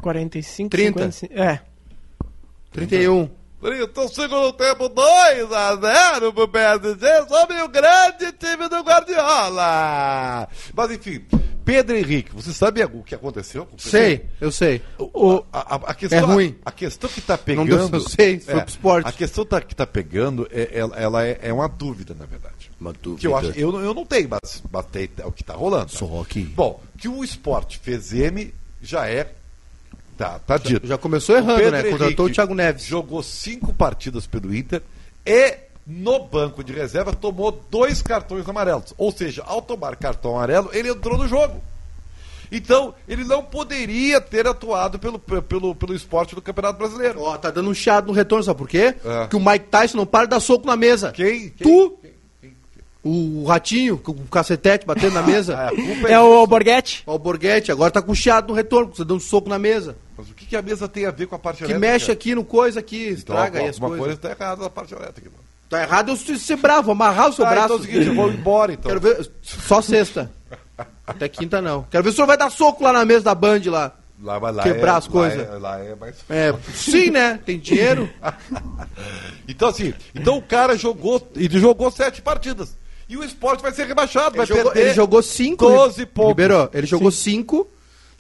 [0.00, 1.10] 45, 30.
[1.12, 1.34] 55.
[1.40, 1.60] É.
[2.72, 3.30] 31.
[3.82, 10.48] Então, segundo tempo, 2 a 0 pro PSG sobre o grande time do Guardiola.
[10.74, 11.22] Mas enfim,
[11.62, 13.66] Pedro Henrique, você sabe o que aconteceu?
[13.66, 14.80] com o Pedro Sei, eu sei.
[14.98, 16.56] O, a, a- a questão, É ruim.
[16.64, 17.90] A, a questão que tá Não pegando.
[17.90, 19.06] deu- eu sei, foi pro esporte.
[19.08, 22.70] A questão tá- que tá pegando, é, ela, ela é, é uma dúvida, na verdade.
[22.80, 23.20] Uma dúvida.
[23.20, 25.90] Que eu, acho, eu, não- eu não tenho, mas, tem- é o que tá rolando.
[25.92, 29.34] Só que- Bom, que o esporte fez M já é.
[30.20, 30.86] Tá, tá dito.
[30.86, 31.90] Já começou errando, Pedro né?
[31.90, 32.84] Contratou o Thiago Neves.
[32.84, 34.82] Jogou cinco partidas pelo Inter
[35.24, 35.56] e
[35.86, 38.92] no banco de reserva tomou dois cartões amarelos.
[38.98, 41.58] Ou seja, ao tomar cartão amarelo, ele entrou no jogo.
[42.52, 47.22] Então, ele não poderia ter atuado pelo, pelo, pelo esporte do Campeonato Brasileiro.
[47.22, 48.94] Ó, tá dando um chiado no retorno, sabe por quê?
[49.02, 49.26] É.
[49.26, 51.12] Que o Mike Tyson não para de dar soco na mesa.
[51.12, 51.48] Quem?
[51.48, 51.96] quem- Tu?
[53.02, 55.56] O ratinho, com o cacetete batendo na mesa.
[55.58, 57.02] Ah, culpa É o Borghetti.
[57.06, 59.96] Ó, o Borghetti, agora tá com chiado no retorno, você deu um soco na mesa.
[60.20, 61.92] Mas o que, que a mesa tem a ver com a parte Que elétrica?
[61.92, 63.98] mexe aqui no coisa aqui, Então, estraga aí as coisas.
[63.98, 65.30] coisa está errada na parte elétrica.
[65.30, 65.42] Mano.
[65.68, 67.64] Tá errado eu ser bravo, amarrar o seu Ah, braço.
[67.66, 68.88] então é o seguinte, eu vou embora então.
[68.90, 69.30] Quero ver.
[69.42, 70.30] Só sexta.
[71.06, 71.84] Até quinta não.
[71.90, 73.92] Quero ver se o senhor vai dar soco lá na mesa da Band lá.
[74.22, 75.48] Lá, vai- lá quebrar é- as coisas.
[75.48, 77.38] Lá é, lá é mais É, sim, né?
[77.44, 78.08] Tem dinheiro.
[79.48, 82.76] Então, assim, então o cara jogou, ele jogou sete partidas.
[83.08, 85.66] E o esporte vai ser rebaixado, vai Ele jogou, perder ele jogou cinco.
[85.66, 86.28] 12 pontos.
[86.28, 86.70] Liberou.
[86.72, 87.66] Ele jogou cinco.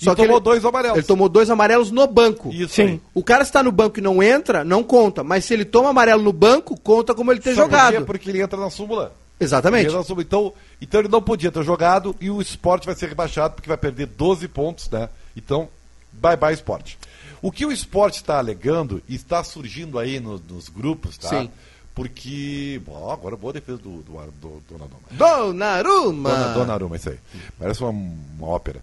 [0.00, 0.98] E Só que tomou ele, dois amarelos.
[0.98, 2.50] ele tomou dois amarelos no banco.
[2.52, 2.82] Isso Sim.
[2.82, 3.00] aí.
[3.14, 5.22] O cara está no banco e não entra, não conta.
[5.22, 7.96] Mas se ele toma amarelo no banco, conta como ele ter Sabe por jogado.
[7.98, 8.04] quê?
[8.04, 9.12] Porque ele entra na súmula.
[9.38, 9.80] Exatamente.
[9.82, 10.22] Ele entra na súmula.
[10.26, 13.76] Então, então ele não podia ter jogado e o esporte vai ser rebaixado porque vai
[13.76, 15.08] perder 12 pontos, né?
[15.36, 15.68] Então,
[16.12, 16.98] bye bye esporte.
[17.42, 21.28] O que o esporte está alegando e está surgindo aí no- nos grupos, tá?
[21.28, 21.50] Sim.
[21.94, 22.80] Porque.
[22.86, 25.00] Bom, agora boa defesa do, do, do, do Donnarumma.
[25.10, 26.30] Donnarumma.
[26.30, 27.18] Dona, Donnarumma, isso aí.
[27.58, 28.82] Parece uma, uma ópera.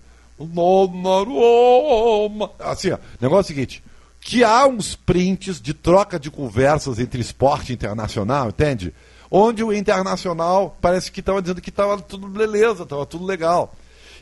[2.59, 3.83] Assim, ó, o negócio é o seguinte:
[4.21, 8.93] que há uns prints de troca de conversas entre esporte internacional, entende?
[9.29, 13.73] Onde o internacional parece que estava dizendo que estava tudo beleza, estava tudo legal.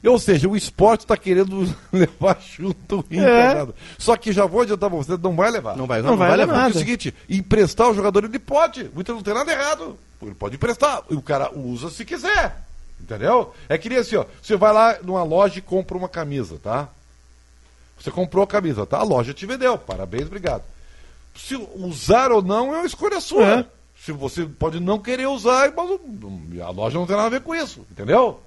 [0.04, 3.28] Ou seja, o esporte está querendo levar junto o Inter.
[3.28, 3.66] É.
[3.66, 3.74] né?
[3.98, 5.76] Só que já vou adiantar pra você, não vai levar.
[5.76, 6.54] Não vai, Não vai levar.
[6.54, 6.64] levar.
[6.66, 8.90] Porque é o seguinte, emprestar o jogador ele pode.
[8.96, 9.98] O Inter não tem nada errado.
[10.22, 11.04] Ele pode emprestar.
[11.10, 12.65] E o cara usa se quiser.
[13.00, 13.54] Entendeu?
[13.70, 14.26] É que nem assim, ó.
[14.42, 16.90] Você vai lá numa loja e compra uma camisa, tá?
[18.00, 18.98] Você comprou a camisa, tá?
[19.00, 19.78] A loja te vendeu.
[19.78, 20.64] Parabéns, obrigado.
[21.36, 23.60] Se usar ou não é uma escolha sua.
[23.60, 23.66] É.
[24.04, 27.42] Se você pode não querer usar, mas o- a loja não tem nada a ver
[27.42, 27.86] com isso.
[27.92, 28.40] Entendeu?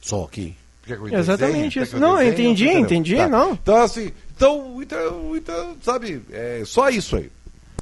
[0.00, 0.56] Só que.
[0.84, 1.92] Que eu Exatamente isso.
[1.92, 2.32] Que eu Não, eu desenhe?
[2.50, 2.80] entendi, Entendeu?
[2.84, 3.28] entendi, Tá.
[3.28, 3.52] não.
[3.52, 7.30] Então, assim, então o Inter, o Inter, sabe, é só isso aí.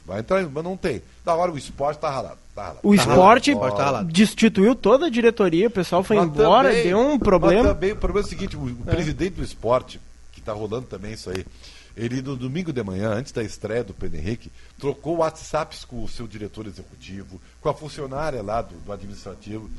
[0.07, 1.03] Vai entrar, mas não tem.
[1.24, 2.38] Da hora o esporte tá ralado.
[2.55, 2.76] Tá.
[2.82, 4.09] O Tá esporte ralado.
[4.09, 7.68] tá destituiu toda a diretoria, o pessoal foi Mas embora, também- deu um Mas problema.
[7.74, 9.98] também, o problema é o seguinte, o, o presidente do esporte,
[10.32, 11.46] que tá rolando também isso aí,
[11.96, 16.09] ele no domingo de manhã, antes da estreia do Pedro Henrique, trocou WhatsApps com o
[16.09, 19.70] seu diretor executivo, com a funcionária lá do, do administrativo,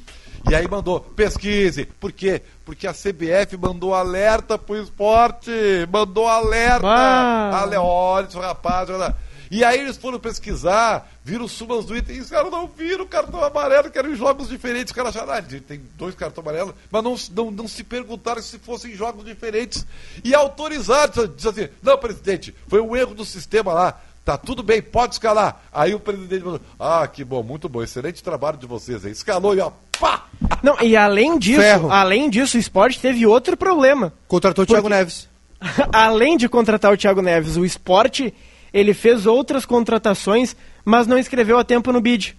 [0.49, 1.85] e aí mandou, pesquise.
[1.85, 2.41] Por quê?
[2.65, 5.51] Porque a CBF mandou alerta pro esporte,
[5.91, 6.81] mandou alerta.
[6.81, 7.61] Bah.
[7.61, 9.15] Ale, olha, rapaz, olha.
[9.49, 13.07] E aí eles foram pesquisar, viram sumas do item, e os caras não viram o
[13.07, 14.91] cartão amarelo, que eram em jogos diferentes.
[14.91, 18.59] Os caras acharam, ah, tem dois cartões amarelos, mas não, não, não se perguntaram se
[18.59, 19.85] fossem jogos diferentes.
[20.23, 24.01] E autorizaram, diz assim, não, presidente, foi um erro do sistema lá.
[24.25, 25.61] Tá tudo bem, pode escalar.
[25.71, 29.11] Aí o presidente falou: Ah, que bom, muito bom, excelente trabalho de vocês aí.
[29.11, 29.69] Escalou e ó,
[29.99, 30.27] pá!
[30.61, 31.91] Não, e além disso, Ferro.
[31.91, 34.13] além disso, o esporte teve outro problema.
[34.25, 35.27] Contratou o Thiago Neves.
[35.91, 38.33] além de contratar o Thiago Neves, o esporte,
[38.73, 42.35] ele fez outras contratações, mas não escreveu a tempo no bid.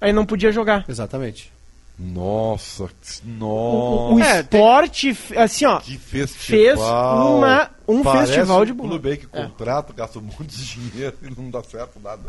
[0.00, 0.84] Aí não podia jogar.
[0.88, 1.50] Exatamente.
[1.98, 2.88] Nossa, O,
[3.26, 4.14] nossa.
[4.14, 6.58] o É, esporte, assim, ó, Que festival.
[6.60, 8.88] fez uma- um Parece festival de bola.
[8.90, 12.22] clube aí que contrata, gasta um monte de dinheiro e não dá certo nada.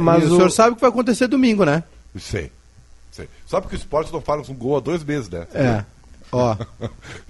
[0.00, 1.82] mas e o, o, senhor sabe o que vai acontecer domingo, né?
[2.18, 2.50] Sei,
[3.10, 3.28] sei.
[3.46, 5.46] Sabe que o esporte não faz um gol há dois meses, né?
[5.52, 5.84] É.
[6.32, 6.56] Ó,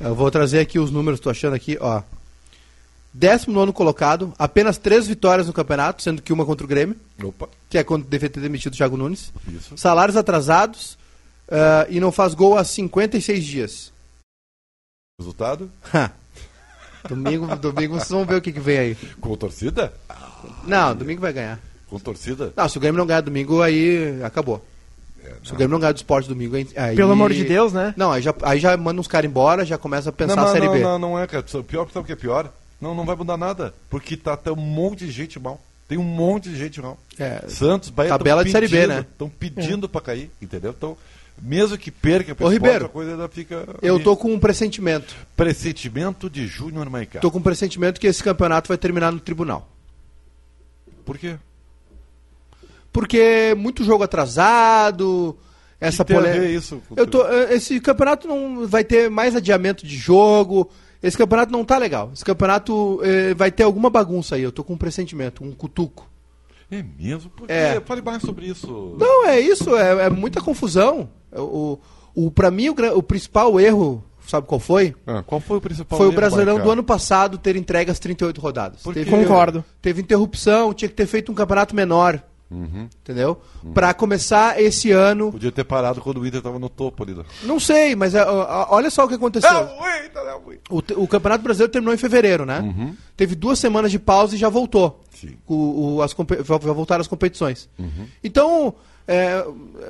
[0.01, 2.03] eu vou trazer aqui os números, tô achando aqui, ó.
[3.18, 7.48] Décimo nono colocado, apenas três vitórias no campeonato, sendo que uma contra o Grêmio, Opa,
[7.70, 9.32] que é quando devia ter demitido o Thiago Nunes.
[9.48, 9.74] isso.
[9.74, 10.98] Salários atrasados
[11.50, 13.92] ah, e não faz gol há 56 dias.
[15.18, 15.70] Resultado?
[17.08, 18.96] Domingo, domingo vocês vão ver o que, que vem aí.
[19.20, 19.94] Com torcida?
[20.66, 21.58] Não, domingo vai ganhar.
[21.88, 22.52] Com torcida?
[22.54, 24.62] Não, se o Grêmio não ganhar domingo, aí acabou.
[25.24, 26.96] É, Se o Grêmio não ganhar do esporte domingo, aí...
[26.96, 27.94] Pelo amor de Deus, né?
[27.96, 30.46] Não, aí já, aí já manda uns caras embora, já começa a pensar não, a
[30.46, 30.80] não, Série não, B.
[30.80, 31.44] não, não é, cara.
[31.62, 32.52] Pior, sabe o que é pior?
[32.81, 33.74] Não, não vai mudar nada.
[33.89, 35.61] Porque tá, tem um monte de gente mal.
[35.89, 36.99] Tem um monte de gente mal.
[37.18, 39.01] É, Santos, Bahia Tabela de Série B, né?
[39.01, 40.74] Estão pedindo pra cair, entendeu?
[40.77, 40.97] Então,
[41.41, 43.66] mesmo que perca esporte, Ribeiro, a coisa ainda fica...
[43.81, 45.14] Eu tô com um pressentimento.
[45.37, 47.20] Pressentimento de Júnior Maicá.
[47.20, 49.68] Tô com um pressentimento que esse campeonato vai terminar no tribunal.
[51.05, 51.37] Por quê?
[52.93, 55.39] Porque muito jogo atrasado,
[55.81, 56.47] essa polêmica.
[56.47, 60.70] isso Eu tô, eh, esse campeonato não vai ter mais adiamento de jogo.
[61.07, 62.11] Esse campeonato não tá legal.
[62.12, 64.42] Esse campeonato eh, vai ter alguma bagunça aí.
[64.42, 66.09] Eu tô com um pressentimento, um cutuco.
[66.70, 67.30] É mesmo?
[67.30, 67.52] Por quê?
[67.52, 67.80] É.
[67.80, 68.96] Fale mais sobre isso.
[68.98, 71.09] Não, é isso, é, é muita confusão.
[71.32, 71.78] O,
[72.14, 74.94] o, para mim, o, o principal erro, sabe qual foi?
[75.07, 76.64] Ah, qual foi o principal Foi o erro, Brasileirão Maicá?
[76.64, 78.82] do ano passado ter entregue as 38 rodadas.
[78.82, 79.09] Teve?
[79.09, 79.64] Concordo.
[79.80, 82.20] Teve interrupção, tinha que ter feito um campeonato menor.
[82.51, 82.88] Uhum.
[83.03, 83.40] Entendeu?
[83.74, 85.32] Pra começar esse ano.
[85.32, 87.14] Podia ter parado quando o Inter tava no topo ali.
[87.14, 87.24] né?
[87.42, 89.51] Não sei, mas é, olha só o que aconteceu.
[89.51, 90.99] É o Inter, é o Inter.
[90.99, 92.94] O, o Campeonato Brasileiro terminou em fevereiro, né?
[93.16, 95.01] Teve duas semanas de pausa e já voltou.
[95.12, 95.36] Sim.
[95.47, 97.68] O, as, já voltaram as competições.
[98.22, 98.74] Então,
[99.09, 99.44] é,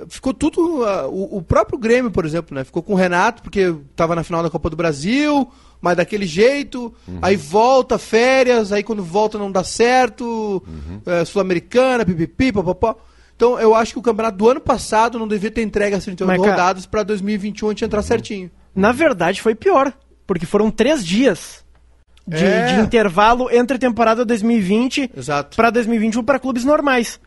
[0.09, 0.85] ficou tudo.
[0.85, 2.65] ah, o, o próprio Grêmio, por exemplo, né?
[2.65, 5.47] Ficou com o Renato, porque estava na final da Copa do Brasil,
[5.81, 6.93] mas daquele jeito.
[7.23, 10.63] Aí volta, férias, aí quando volta não dá certo.
[11.05, 12.97] é, Sul-Americana, pipipi, papapó.
[13.35, 16.27] Então, eu acho que o campeonato do ano passado não devia ter entregue as 38
[16.27, 18.51] Mas, cara- rodadas para 2021 a gente entrar certinho.
[18.75, 19.93] Na verdade, foi pior.
[20.27, 21.65] Porque foram três dias
[22.27, 22.75] de, É.
[22.75, 25.55] de intervalo entre a temporada 2020 Exato.
[25.57, 27.21] para 2021 para clubes normais.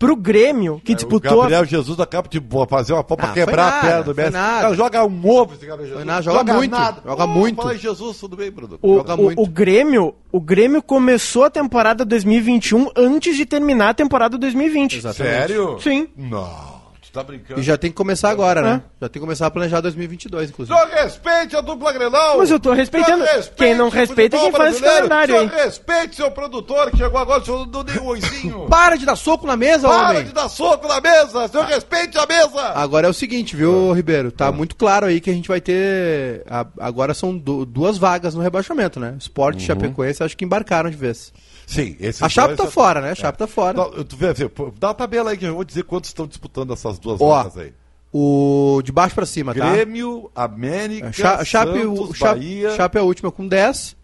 [0.00, 1.40] Pro Grêmio, que O disputou.
[1.40, 4.14] a- Gabriel Jesus acaba de fazer uma pau pra Ah, quebrar a perna nada, do
[4.14, 4.30] Messi.
[4.32, 4.62] nada.
[4.62, 6.06] Cara, joga um ovo esse Gabriel Jesus.
[6.06, 7.56] nada, joga muito, joga muito.
[7.56, 8.78] Fala Jesus, tudo bem, Bruno?
[8.80, 9.42] O, joga o- muito.
[9.42, 14.96] o Grêmio, o Grêmio começou a temporada 2021 antes de terminar a temporada 2020.
[14.96, 15.36] Exatamente.
[15.36, 15.76] Sério?
[15.80, 16.08] Sim.
[16.16, 16.69] Não,
[17.12, 17.60] tá brincando.
[17.60, 18.82] E já tem que começar agora, né?
[18.86, 18.90] É.
[19.02, 20.76] Já tem que começar a planejar 2022, inclusive.
[20.78, 22.38] Só respeite a dupla Grenal.
[22.38, 23.24] Mas eu tô respeitando.
[23.24, 25.46] Respeite Quem não o respeita é quem faz esse calendário Só aí.
[25.48, 28.66] respeite seu produtor que chegou agora, senhor não deu um oizinho.
[28.68, 30.24] Para de dar soco na mesa, Para homem!
[30.24, 32.60] de dar soco na mesa, senhor respeite a mesa.
[32.74, 34.30] Agora é o seguinte, viu, Ribeiro?
[34.30, 36.44] Tá muito claro aí que a gente vai ter.
[36.48, 39.14] a- agora são du- duas vagas no rebaixamento, né?
[39.18, 41.32] Sport e Chapecoense acho que embarcaram de vez.
[41.66, 43.10] Sim, esse A Chape tá fora, né?
[43.12, 43.76] A Chape tá fora.
[43.76, 44.32] Não, tu vê,
[44.78, 47.56] dá uma tabela aí que eu vou dizer quantos estão disputando essas duas Ó, vagas
[47.58, 47.72] aí.
[48.12, 49.70] O de baixo pra cima, tá?
[49.70, 52.76] Grêmio, América, Cha- Chape, Santos, o Chape, Bahia.
[52.76, 53.96] Chape é a última com 10.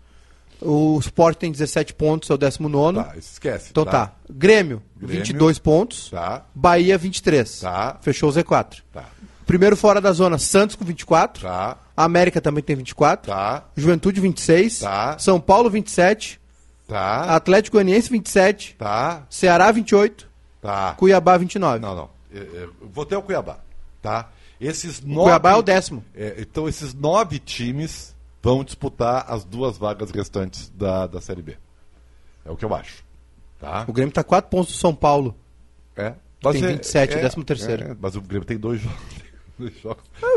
[0.62, 2.98] O Sport tem 17 pontos, é o 19.
[3.02, 3.68] Tá, esquece.
[3.72, 4.12] Então tá.
[4.30, 5.16] Grêmio, Grêmio.
[5.24, 6.08] 22 pontos.
[6.10, 7.60] Tá, Bahia, 23.
[7.60, 7.98] Tá.
[8.00, 8.76] Fechou o Z4.
[8.92, 9.04] tá,
[9.44, 11.42] Primeiro fora da zona, Santos com 24.
[11.42, 13.30] tá, América também tem 24.
[13.30, 14.78] tá, Juventude 26.
[14.78, 15.18] Tá.
[15.18, 16.40] São Paulo 27.
[16.86, 18.76] Tá, Atlético Goianiense 27.
[18.78, 20.28] tá, Ceará 28.
[20.60, 20.94] tá.
[20.94, 21.78] Cuiabá 29.
[21.80, 22.10] Não, não.
[22.32, 23.58] É, é, Vou até o Cuiabá,
[24.02, 24.30] tá?
[24.60, 25.22] Esses O nove...
[25.24, 26.04] Cuiabá é o décimo.
[26.14, 31.56] É, então esses nove times vão disputar as duas vagas restantes da, da Série B.
[32.44, 33.04] É o que eu acho.
[33.58, 33.84] Tá?
[33.88, 35.34] O Grêmio tá 4 pontos do São Paulo.
[35.96, 36.14] É.
[36.40, 37.84] Tem 27, décimo terceiro.
[37.92, 38.98] é, mas o Grêmio tem dois jogos.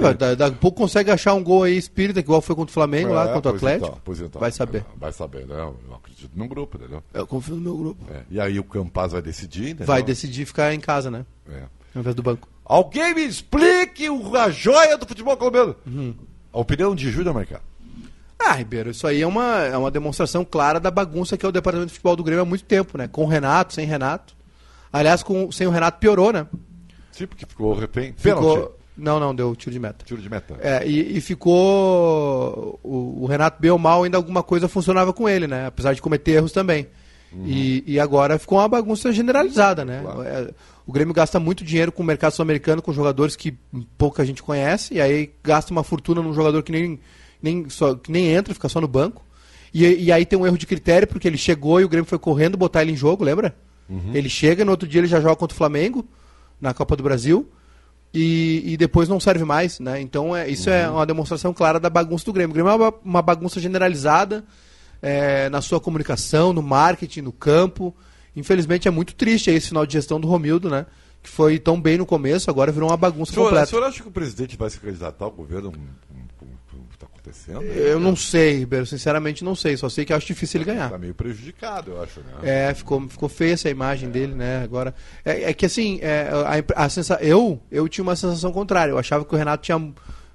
[0.02, 3.14] Ah, Daqui a pouco consegue achar um gol aí espírita, igual foi contra o Flamengo,
[3.14, 3.88] lá É, contra o pois Atlético.
[3.88, 4.40] então, pois então.
[4.40, 4.86] Vai saber.
[4.96, 5.56] Vai saber, né?
[5.60, 7.04] Eu acredito num grupo, entendeu?
[7.14, 8.06] Eu confio no meu grupo.
[8.14, 8.22] É.
[8.32, 9.88] E aí o Campaz vai decidir, entendeu?
[9.88, 11.26] Vai decidir ficar em casa, né?
[11.50, 11.64] É.
[11.96, 12.48] Ao invés do banco.
[12.64, 15.76] Alguém me explique o- a joia do futebol colombiano.
[15.88, 16.14] Uhum.
[16.54, 17.64] A opinião de Júnior Marcado.
[18.42, 21.52] Ah, Ribeiro, isso aí é uma, é uma demonstração clara da bagunça que é o
[21.52, 23.08] departamento de futebol do Grêmio há muito tempo, né?
[23.08, 24.34] Com o Renato, sem Renato.
[24.94, 26.48] Aliás, com, sem o Renato piorou, né?
[27.12, 28.14] Sim, porque ficou refém.
[28.16, 28.79] Ficou...
[29.00, 30.06] Não, não, deu tiro de meta.
[30.06, 30.58] Tiro de meta.
[30.62, 32.80] É, e, e ficou.
[32.84, 35.68] O, o Renato, bem ou mal, ainda alguma coisa funcionava com ele, né?
[35.68, 36.88] Apesar de cometer erros também.
[37.46, 40.02] E, e agora ficou uma bagunça generalizada, né?
[40.02, 40.24] Claro.
[40.24, 40.50] É,
[40.86, 43.56] o Grêmio gasta muito dinheiro com o mercado sul-americano, com jogadores que
[43.98, 47.00] pouca gente conhece, e aí gasta uma fortuna num jogador que nem,
[47.42, 49.24] nem, só, que nem entra, fica só no banco.
[49.72, 52.18] E, e aí tem um erro de critério, porque ele chegou e o Grêmio foi
[52.18, 53.56] correndo botar ele em jogo, lembra?
[54.14, 56.06] Ele chega, no outro dia ele já joga contra o Flamengo,
[56.60, 57.48] na Copa do Brasil,
[58.14, 60.02] e, e depois não serve mais, né?
[60.02, 62.52] Então é, isso é uma demonstração clara da bagunça do Grêmio.
[62.52, 64.44] O Grêmio é uma, uma bagunça generalizada
[65.02, 67.96] é, na sua comunicação, no marketing, no campo.
[68.36, 70.86] Infelizmente é muito triste esse final de gestão do Romildo, né?
[71.22, 73.66] Que foi tão bem no começo, agora virou uma bagunça O senhor, o completa.
[73.70, 75.74] senhor acha que o presidente vai se candidatar ao governo
[77.30, 77.62] acontecendo?
[77.64, 79.78] Eu não sei, Ribeiro, sinceramente não sei.
[79.78, 80.86] Só sei que acho difícil ele ganhar.
[80.86, 82.68] Está meio prejudicado, eu acho, né?
[82.70, 84.64] É, ficou, ficou feia essa imagem dele, né?
[84.64, 84.94] Agora.
[85.24, 86.30] É, é que assim, é,
[86.76, 87.18] a, a sensa...
[87.22, 88.92] eu, eu tinha uma sensação contrária.
[88.92, 89.94] Eu achava que o Renato tinha,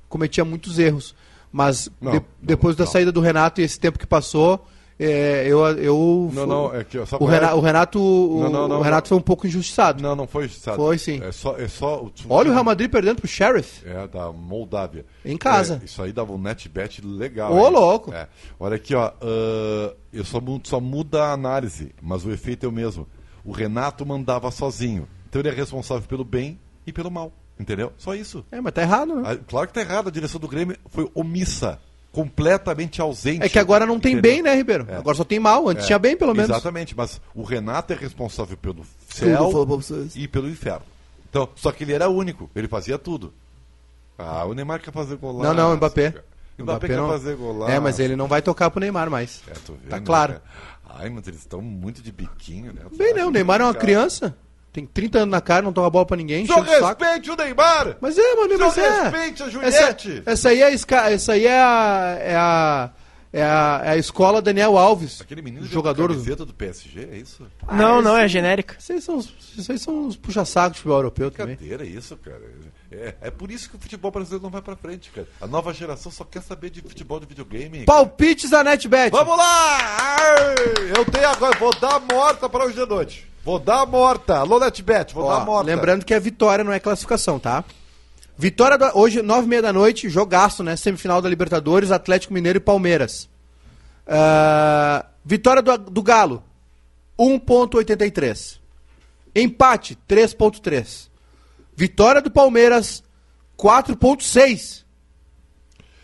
[0.08, 1.14] cometia muitos erros.
[1.52, 2.90] Mas Não, de- não, depois da não.
[2.90, 4.66] saída do Renato e esse tempo que passou,
[4.98, 5.64] é, eu.
[5.78, 7.26] eu Não, não, é que, ó, sabe o?
[7.26, 10.02] Renato, o, Renato, Não, não, não, o Renato foi um pouco injustiçado.
[10.02, 10.76] Não, não foi sabe?
[10.76, 11.20] Foi, sim.
[11.22, 13.86] É só, é só Olha o Real Madrid perdendo pro Sheriff.
[13.86, 15.04] É, da Moldávia.
[15.24, 15.80] Em casa.
[15.82, 17.52] É, isso aí dava um netbet legal.
[17.52, 17.72] Ô, hein?
[17.72, 18.12] louco.
[18.12, 18.28] É.
[18.58, 19.12] Olha aqui, ó.
[19.20, 23.08] ah, eu só, só muda a análise, mas o efeito é o mesmo.
[23.44, 25.08] O Renato mandava sozinho.
[25.28, 27.32] Então ele é responsável pelo bem e pelo mal.
[27.58, 27.92] Entendeu?
[27.96, 28.44] Só isso.
[28.50, 29.22] É, mas tá errado, né?
[29.26, 30.08] Ah, Claro que tá errado.
[30.08, 31.80] A direção do Grêmio foi omissa.
[32.14, 33.44] Completamente ausente.
[33.44, 34.32] É que agora não tem Entendeu?
[34.32, 34.86] bem, né, Ribeiro?
[34.88, 34.96] É.
[34.96, 35.68] Agora só tem mal.
[35.68, 36.48] Antes É, tinha bem, pelo menos.
[36.48, 39.50] Exatamente, mas o Renato é responsável pelo céu
[40.14, 40.82] e pelo inferno.
[41.28, 43.34] Então, só que ele era único, ele fazia tudo.
[44.16, 45.42] Ah, o Neymar quer fazer golaço.
[45.52, 46.14] Não, não, o Mbappé.
[46.56, 47.72] O Mbappé, quer não- fazer golaço.
[47.72, 49.42] É, mas ele não vai tocar pro Neymar mais.
[49.48, 50.34] É, tô vendo, tá claro.
[50.34, 50.40] né?
[50.88, 52.82] Ai, mas eles estão muito de biquinho, né?
[52.96, 53.24] Bem, né?
[53.24, 53.84] O Neymar é uma Cara.
[53.84, 54.36] criança.
[54.74, 57.04] Tem 30 anos na cara, não toca bola pra ninguém, Só enche o saco.
[57.04, 57.96] respeite o Neymar!
[58.00, 59.02] Mas é, mano, mas é.
[59.04, 60.22] respeite a Essa, Juliette!
[60.26, 62.90] essa aí é a, essa aí é a, é a,
[63.32, 65.20] é a, é a escola Daniel Alves.
[65.20, 66.08] Aquele menino jogador.
[66.08, 67.46] camiseta do PSG, é isso?
[67.70, 68.74] Não, não, é genérica.
[68.76, 71.54] Isso aí são, os- isso aí são os puxa-sacos de futebol europeu também.
[71.54, 72.42] Brincadeira, isso, cara.
[72.90, 75.28] É, é por isso que o futebol brasileiro não vai pra frente, cara.
[75.40, 77.84] A nova geração só quer saber de futebol de videogame.
[77.84, 79.12] Palpites da NetBet.
[79.12, 80.18] Vamos lá!
[80.96, 83.32] Eu tenho agora, vou dar a morta para hoje de noite.
[83.44, 84.38] Vou dar a morta.
[84.38, 85.66] Alô, NetBet, vou dar a Ó, morta.
[85.70, 87.62] lembrando que é vitória, não é classificação, tá?
[88.36, 90.74] Vitória da- hoje, nove e meia da noite, jogaço, né?
[90.76, 93.28] Semifinal da Libertadores, Atlético Mineiro e Palmeiras.
[94.06, 96.42] Ah, vitória do, do Galo,
[97.18, 98.58] 1.83.
[99.36, 101.08] Empate, 3.3.
[101.76, 103.02] Vitória do Palmeiras,
[103.58, 104.84] 4.6.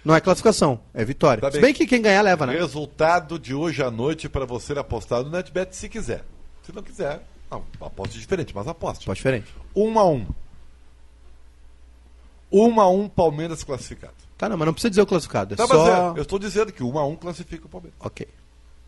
[0.05, 1.41] Não é classificação, é vitória.
[1.41, 1.63] Tá Se bem.
[1.63, 2.55] bem que quem ganhar leva, né?
[2.55, 6.25] Resultado de hoje à noite para você apostar no NetBet se quiser.
[6.71, 9.05] Se não quiser, não, aposte diferente, mas aposte.
[9.07, 9.53] Pode diferente.
[9.75, 10.27] 1 a 1
[12.53, 14.15] 1 a 1 Palmeiras classificado.
[14.37, 15.55] Tá, não, mas não precisa dizer o classificado.
[15.55, 16.15] É Tá, mas só...
[16.15, 17.97] é, eu estou dizendo que 1 a 1 classifica o Palmeiras.
[18.01, 18.27] Ok.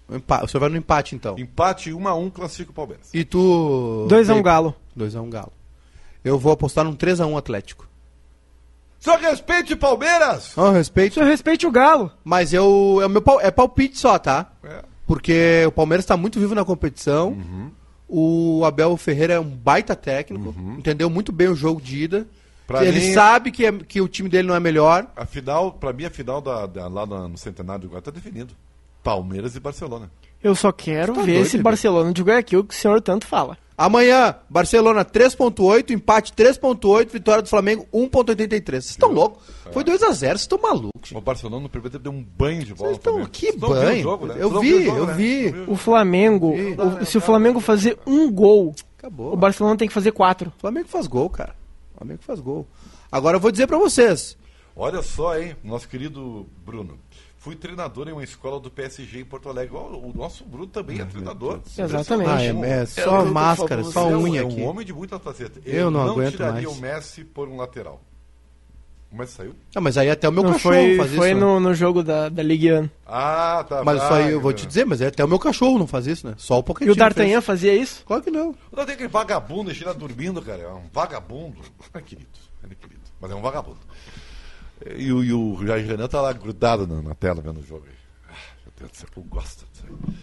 [0.09, 1.39] O, empa- o senhor vai no empate, então.
[1.39, 3.09] Empate 1 a 1 classifica o Palmeiras.
[3.13, 4.07] E tu.
[4.09, 4.43] 2x1 Felipe?
[4.43, 4.75] Galo.
[4.99, 5.53] 2x1 Galo.
[6.25, 7.87] Eu vou apostar num 3x1 Atlético.
[9.01, 10.55] Só respeite Palmeiras!
[10.57, 11.15] Não, respeito.
[11.17, 12.13] Só respeite o Galo.
[12.23, 12.99] Mas eu.
[13.03, 14.53] É, o meu, pal- é palpite só, tá?
[14.63, 14.85] É.
[15.13, 17.29] Porque o Palmeiras tá muito vivo na competição.
[17.33, 17.71] Uhum.
[18.09, 20.55] O Abel Ferreira é um baita técnico.
[20.79, 22.27] Entendeu muito bem o jogo de ida.
[22.67, 25.07] Pra Ele mim- sabe que, é- que o time dele não é melhor.
[25.15, 28.55] A final, pra mim, a final da, da- lá no, Centenário do Guará tá definido.
[29.03, 30.11] Palmeiras e Barcelona.
[30.43, 31.65] Eu só quero tá ver doido, esse Ribeiro?
[31.65, 33.59] Barcelona de Guayaquil que o senhor tanto fala.
[33.77, 38.65] Amanhã, Barcelona 3.8, empate 3.8, vitória do Flamengo 1.83.
[38.71, 39.43] Vocês estão loucos?
[39.73, 40.91] Foi 2x0, vocês estão malucos.
[41.09, 41.17] gente.
[41.17, 42.91] O Barcelona no primeiro tempo deu um banho de bola.
[42.91, 44.03] Vocês estão que Vocês banho.
[44.03, 44.37] jogo, né?
[44.39, 45.15] Eu Vocês vi, jogo, eu né?
[45.15, 45.55] vi.
[45.67, 46.53] O Flamengo,
[47.01, 49.33] o- se o Flamengo fazer um gol, Acabou.
[49.33, 50.53] o Barcelona tem que fazer quatro.
[50.57, 51.55] O Flamengo faz gol, cara.
[51.95, 52.67] O Flamengo faz gol.
[53.11, 54.37] Agora eu vou dizer pra vocês.
[54.77, 56.99] Olha só, hein, nosso querido Bruno.
[57.43, 59.75] Fui treinador em uma escola do PSG em Porto Alegre.
[59.75, 61.59] Ó, O nosso Bruno também é treinador.
[61.77, 62.31] Exatamente.
[62.31, 64.61] Ah, é, é só máscara, só Você é um- unha é aqui.
[64.61, 65.61] um homem de muita faceta.
[65.67, 66.79] Eu não aguento tiraria mais.
[66.79, 68.01] o Messi por um lateral.
[69.11, 69.55] O Messi saiu?
[69.75, 71.35] Ah, mas aí até o meu Não, cachorro foi faz foi isso.
[71.41, 71.45] né?
[71.45, 72.89] no, no jogo da, da Ligue 1.
[73.05, 73.83] Ah, tá.
[73.85, 76.07] Mas isso aí eu vou te dizer, mas é até o meu cachorro não faz
[76.07, 76.35] isso, né?
[76.39, 78.05] Só o E Pochettino o D'Artagnan fazia isso?
[78.07, 78.55] Claro que não.
[78.71, 80.63] Não tem aquele vagabundo deixando ela dormindo, cara.
[80.63, 81.59] É um vagabundo.
[81.93, 82.29] É querido,
[82.63, 83.01] é querido.
[83.21, 83.79] Mas é um vagabundo.
[84.97, 87.85] E o, e o Jair Renan tá lá grudado na, na tela vendo o jogo
[87.87, 87.95] aí.
[88.31, 90.23] Ah, meu Deus do céu, eu gosto disso aí.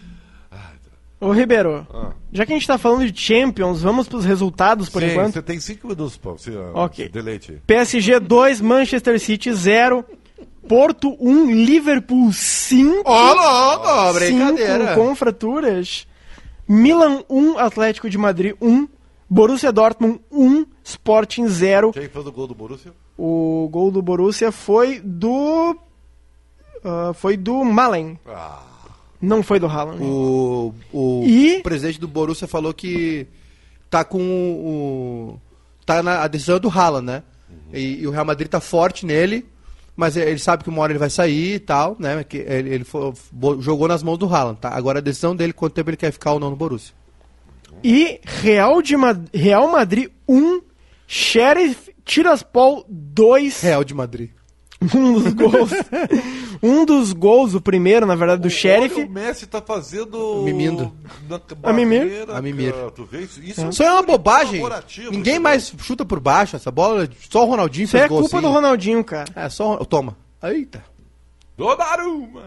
[1.21, 2.13] Ô Ribeiro, Ah.
[2.31, 5.33] já que a gente tá falando de Champions, vamos pros resultados por Sim, enquanto?
[5.33, 6.39] Você tem cinco minutos, Paulo.
[6.39, 7.09] Você, Ok.
[7.09, 7.61] Deleite.
[7.67, 10.05] PSG 2, Manchester City 0.
[10.67, 13.01] Porto 1, Liverpool 5.
[13.03, 14.93] Ó, louco, brincadeira.
[14.95, 16.07] Com fraturas.
[16.67, 18.87] Milan 1, Atlético de Madrid 1.
[19.29, 21.91] Borussia Dortmund 1, Sporting 0.
[21.91, 22.93] Quem fez o gol do Borussia?
[23.21, 25.75] O gol do Borussia foi do.
[26.85, 28.17] ah, foi do Malen.
[28.25, 28.61] Ah,
[29.21, 30.01] Não foi do Haaland.
[30.01, 33.27] O, o E- presidente do Borussia falou que
[33.89, 35.39] tá com o.
[35.85, 37.23] Tá na a decisão é do Haaland, né?
[37.73, 39.45] E, e o Real Madrid tá forte nele,
[39.95, 42.23] mas ele sabe que uma hora ele vai sair e tal, né?
[42.23, 44.69] Que ele ele fo- bo- jogou nas mãos do Haaland, tá?
[44.69, 46.93] Agora a decisão dele, quanto tempo ele quer ficar ou não no Borussia.
[47.83, 48.95] E Real, de
[49.33, 50.61] Real Madrid 1,
[51.07, 53.61] Sheriff Tiraspol 2.
[53.61, 54.31] Real de Madrid.
[54.95, 55.71] Um dos gols.
[56.63, 59.03] um dos gols, o primeiro, na verdade, do Sheriff.
[59.03, 60.41] O Messi tá fazendo.
[60.43, 60.91] Mimindo.
[61.61, 62.25] A mimir.
[62.33, 62.73] A mimir.
[62.95, 63.43] Tu vê isso?
[63.43, 64.63] Isso, Isso é uma bobagem.
[64.63, 65.41] Ninguém entendeu?
[65.41, 68.47] mais chuta por baixo essa bola, só o Ronaldinho Isso fez é gol culpa assim.
[68.47, 69.25] do Ronaldinho, cara.
[69.35, 70.15] É, só o- toma.
[70.41, 70.81] Eita.
[71.57, 72.43] Donnarumma!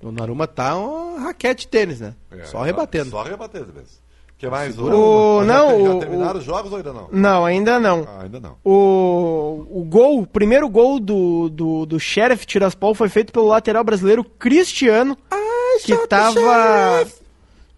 [0.00, 2.14] O Naruma tá uma raquete de tênis, né?
[2.30, 3.10] É, só rebatendo.
[3.10, 3.98] Só rebatendo mesmo.
[4.38, 4.78] O que mais?
[4.78, 7.08] O- já não, já o- terminaram os jogos ou ainda não?
[7.10, 8.06] Não, ainda não.
[8.08, 8.56] Ah, ainda não.
[8.64, 13.82] O, o gol, o primeiro gol do, do, do Sheriff Tiraspol foi feito pelo lateral
[13.82, 15.18] brasileiro Cristiano,
[15.84, 17.04] que tava.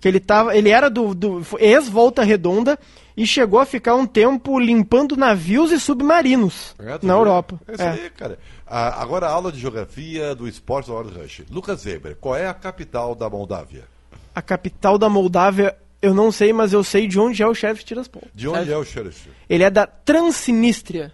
[0.01, 0.55] Que ele tava.
[0.55, 2.79] Ele era do, do foi ex-volta redonda
[3.17, 7.21] e chegou a ficar um tempo limpando navios e submarinos É, tu na vê?
[7.21, 7.61] Europa.
[7.69, 7.89] É isso É.
[7.91, 8.39] aí, cara.
[8.67, 11.43] Ah, agora a aula de geografia do esporte da hora do Rush.
[11.51, 13.85] Lucas Weber, qual é a capital da Moldávia?
[14.35, 17.85] A capital da Moldávia, eu não sei, mas eu sei de onde é o Sheriff
[17.85, 18.23] Tiraspol.
[18.35, 19.29] De onde é o Sheriff?
[19.49, 21.13] Ele é da Transnistria,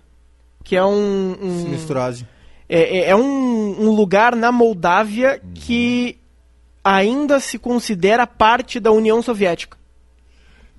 [0.64, 2.26] que é um, um- Sinistrose.
[2.68, 6.18] é, é- é um, um lugar na Moldávia que
[6.84, 9.76] ainda se considera parte da União Soviética.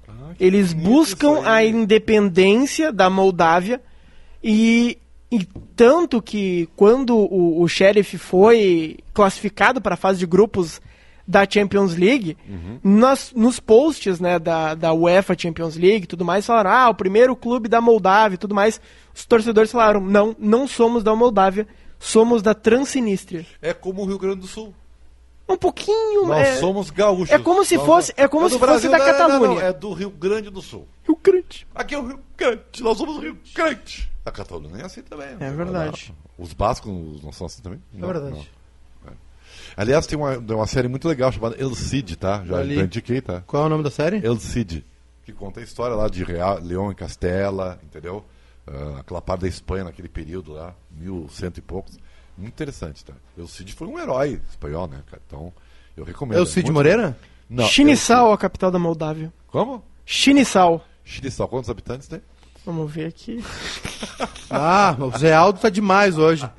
[0.08, 3.82] Ah, Eles buscam a independência da Moldávia
[4.44, 4.98] e,
[5.30, 5.46] e
[5.76, 10.80] tanto que quando o, o Sheriff foi classificado para a fase de grupos
[11.28, 12.80] da Champions League, Uhum.
[12.82, 16.96] nas- nos posts né, da, da UEFA Champions League e tudo mais, falaram, ah, o
[16.96, 18.80] primeiro clube da Moldávia e tudo mais.
[19.14, 21.68] Os torcedores falaram, não, não somos da Moldávia,
[22.00, 23.46] somos da Transnistria.
[23.62, 24.74] É como o Rio Grande do Sul.
[25.50, 26.26] Um pouquinho...
[26.28, 27.32] Nós é, somos gaúchos.
[27.32, 29.62] é como se fosse- é como do se fosse da não, não, não, Catalunha.
[29.64, 30.88] é do Rio Grande do Sul.
[31.06, 31.66] Rio Grande.
[31.74, 32.62] Aqui é o Rio Grande.
[32.82, 34.10] Nós somos o Rio Grande.
[34.26, 35.30] A Catalunha é assim também.
[35.40, 36.14] É verdade.
[36.38, 36.92] Os bascos
[37.24, 37.82] não são assim também?
[37.98, 38.52] É verdade.
[39.76, 42.44] Aliás, tem uma, uma série muito legal chamada El Cid, tá?
[42.46, 43.42] Já, já indiquei, tá?
[43.46, 44.26] Qual é o nome da série?
[44.26, 44.86] El Cid,
[45.26, 48.24] que conta a história lá de Real, Leão e Castela, entendeu?
[48.66, 51.98] Ah, aquela parte da Espanha naquele período lá, mil cento e poucos.
[52.38, 53.14] Muito interessante, tá?
[53.38, 55.22] El Cid foi um herói espanhol, né, cara?
[55.26, 55.52] Então,
[55.96, 56.42] eu recomendo.
[56.42, 57.18] É Cid muito- Moreira?
[57.50, 57.66] Não.
[57.66, 59.26] Chinissal, a capital da Moldávia.
[59.28, 59.32] El.
[59.48, 59.84] Como?
[60.06, 60.86] Chinissal.
[61.04, 62.22] Chinissal, quantos habitantes tem?
[62.68, 63.44] Vamos ver aqui.
[64.50, 66.50] Ah, o Zé Aldo tá demais hoje.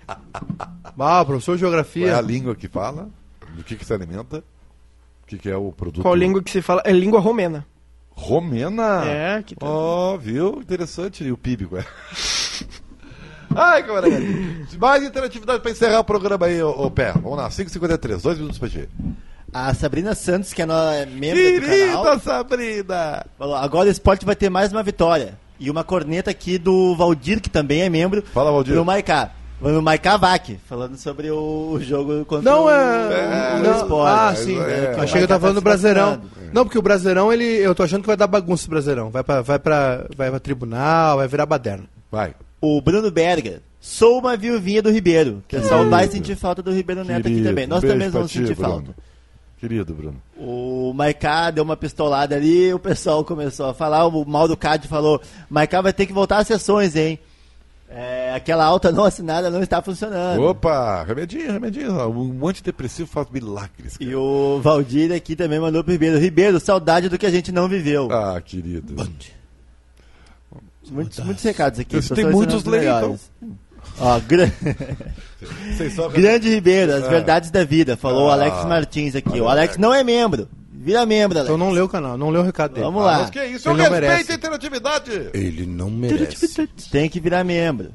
[0.98, 2.20] Ah, professor de Qual é a geografia.
[2.20, 3.08] língua que fala?
[3.54, 4.38] Do que, que se alimenta?
[5.22, 6.02] O que, que é o produto?
[6.02, 6.82] Qual língua que se fala?
[6.84, 7.66] É língua romena.
[8.10, 9.04] Romena?
[9.06, 10.60] É, que tá- Ó, viu?
[10.60, 11.24] Interessante.
[11.24, 11.86] E o PIB, qual é?
[13.56, 14.14] Ai, camarada.
[14.78, 17.12] Mais interatividade pra encerrar o programa aí, ô, ô Pé.
[17.12, 18.86] Vamos lá, 5h53, dois minutos pra ti.
[19.52, 23.26] A Sabrina Santos, que é, é membro do canal, Querida Sabrina!
[23.38, 25.38] falou, agora o esporte vai ter mais uma vitória.
[25.58, 28.22] E uma corneta aqui do Valdir, que também é membro.
[28.32, 28.74] Fala, Valdir.
[28.74, 29.32] Do Maiká.
[29.60, 33.56] O Maiká Vac, falando sobre o, o jogo contra Não o, é.
[33.58, 34.16] o não, esporte.
[34.16, 34.56] ah, é, sim.
[34.56, 34.94] é.
[34.96, 36.20] Eu achei que eu tava falando do Tá Brasileirão.
[36.52, 39.10] Não, porque o Brasileirão, ele, eu tô achando que vai dar bagunça esse Brasileirão.
[39.10, 41.84] Vai pra, vai pra, vai pra tribunal, vai virar baderna.
[42.10, 42.34] Vai.
[42.60, 43.60] O Bruno Berger.
[43.80, 45.38] Sou uma viuvinha do Ribeiro.
[45.38, 47.66] O pessoal vai sentir falta do Ribeiro Neto aqui Querido, também.
[47.66, 48.70] Nós beijo também vamos ti, sentir Bruno.
[48.70, 48.94] falta.
[49.58, 50.22] Querido, Bruno.
[50.36, 55.20] O Maiká deu uma pistolada ali, o pessoal começou a falar, o Maldo Cade falou,
[55.50, 57.18] Maiká vai ter que voltar às sessões, hein?
[57.90, 60.42] É, aquela alta não assinada não está funcionando.
[60.42, 61.92] Opa, remedinho, remedinho.
[62.08, 63.96] Um antidepressivo faz milagres.
[63.96, 64.10] cara.
[64.10, 66.18] E o Valdir aqui também mandou pro Ribeiro.
[66.18, 68.12] Ribeiro, saudade do que a gente não viveu.
[68.12, 68.94] Ah, querido.
[70.90, 71.98] Muitos, muitos recados aqui.
[72.14, 73.30] Tem muitos os lei, melhores.
[74.00, 74.50] Ó, gra-
[75.76, 76.08] Vocês só...
[76.08, 77.08] Grande Ribeiro, as Ah.
[77.08, 77.96] verdades da vida.
[77.96, 78.34] Falou o Ah.
[78.34, 79.40] Alex Martins aqui.
[79.40, 79.76] O Alex Alex.
[79.78, 80.48] não é membro.
[80.72, 81.52] Vira membro, Alex.
[81.52, 82.86] Então não leu o canal, não leu o recado dele.
[82.86, 83.18] Vamos Ah, lá.
[83.18, 83.68] mas que isso?
[83.68, 84.32] Eu Ele não respeito merece.
[84.32, 85.30] a interatividade.
[85.34, 86.66] Ele não merece.
[86.90, 87.90] Tem que virar membro.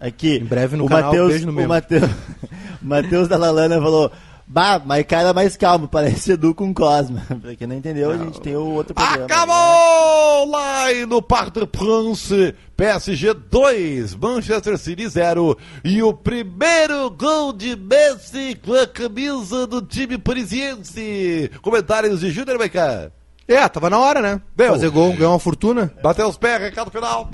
[0.00, 0.36] Aqui.
[0.38, 1.68] Em breve no o canal, Mateus, beijo no o membro.
[1.68, 2.02] Mateus,
[2.82, 4.10] o Mateus da Lalana falou:
[4.46, 7.22] Bah, mas cara mais calmo, parece Edu com Cosma.
[7.40, 9.24] pra quem não entendeu, a gente tem o outro programa.
[9.24, 17.10] Acabou lá e no Parc de France, PSG 2, Manchester City 0 e o primeiro
[17.10, 21.50] gol de Messi com a camisa do time parisiense.
[21.60, 23.10] Comentários de Júnior Becar.
[23.48, 24.40] É, tava na hora, né?
[24.56, 24.72] Deu.
[24.72, 25.92] Fazer gol, ganhar uma fortuna.
[26.02, 27.30] Bateu os pés, recado final.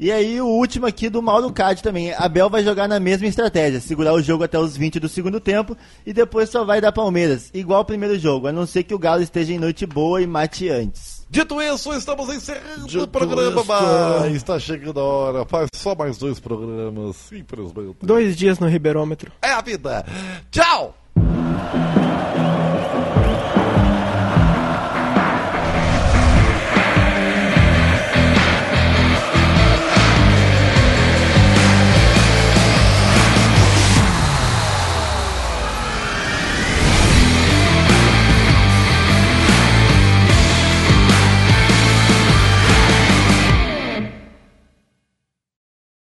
[0.00, 2.14] E aí o último aqui do Mauro Cade também.
[2.14, 5.76] Abel vai jogar na mesma estratégia, segurar o jogo até os 20 do segundo tempo
[6.06, 8.98] e depois só vai dar Palmeiras, igual o primeiro jogo, a não ser que o
[8.98, 11.26] Galo esteja em noite boa e mate antes.
[11.28, 15.44] Dito isso, estamos encerrando Dito o programa, mas está chegando a hora.
[15.44, 17.98] Faz só mais dois programas, infelizmente.
[18.02, 19.30] Dois dias no Ribeirômetro.
[19.42, 20.02] É a vida.
[20.50, 20.96] Tchau!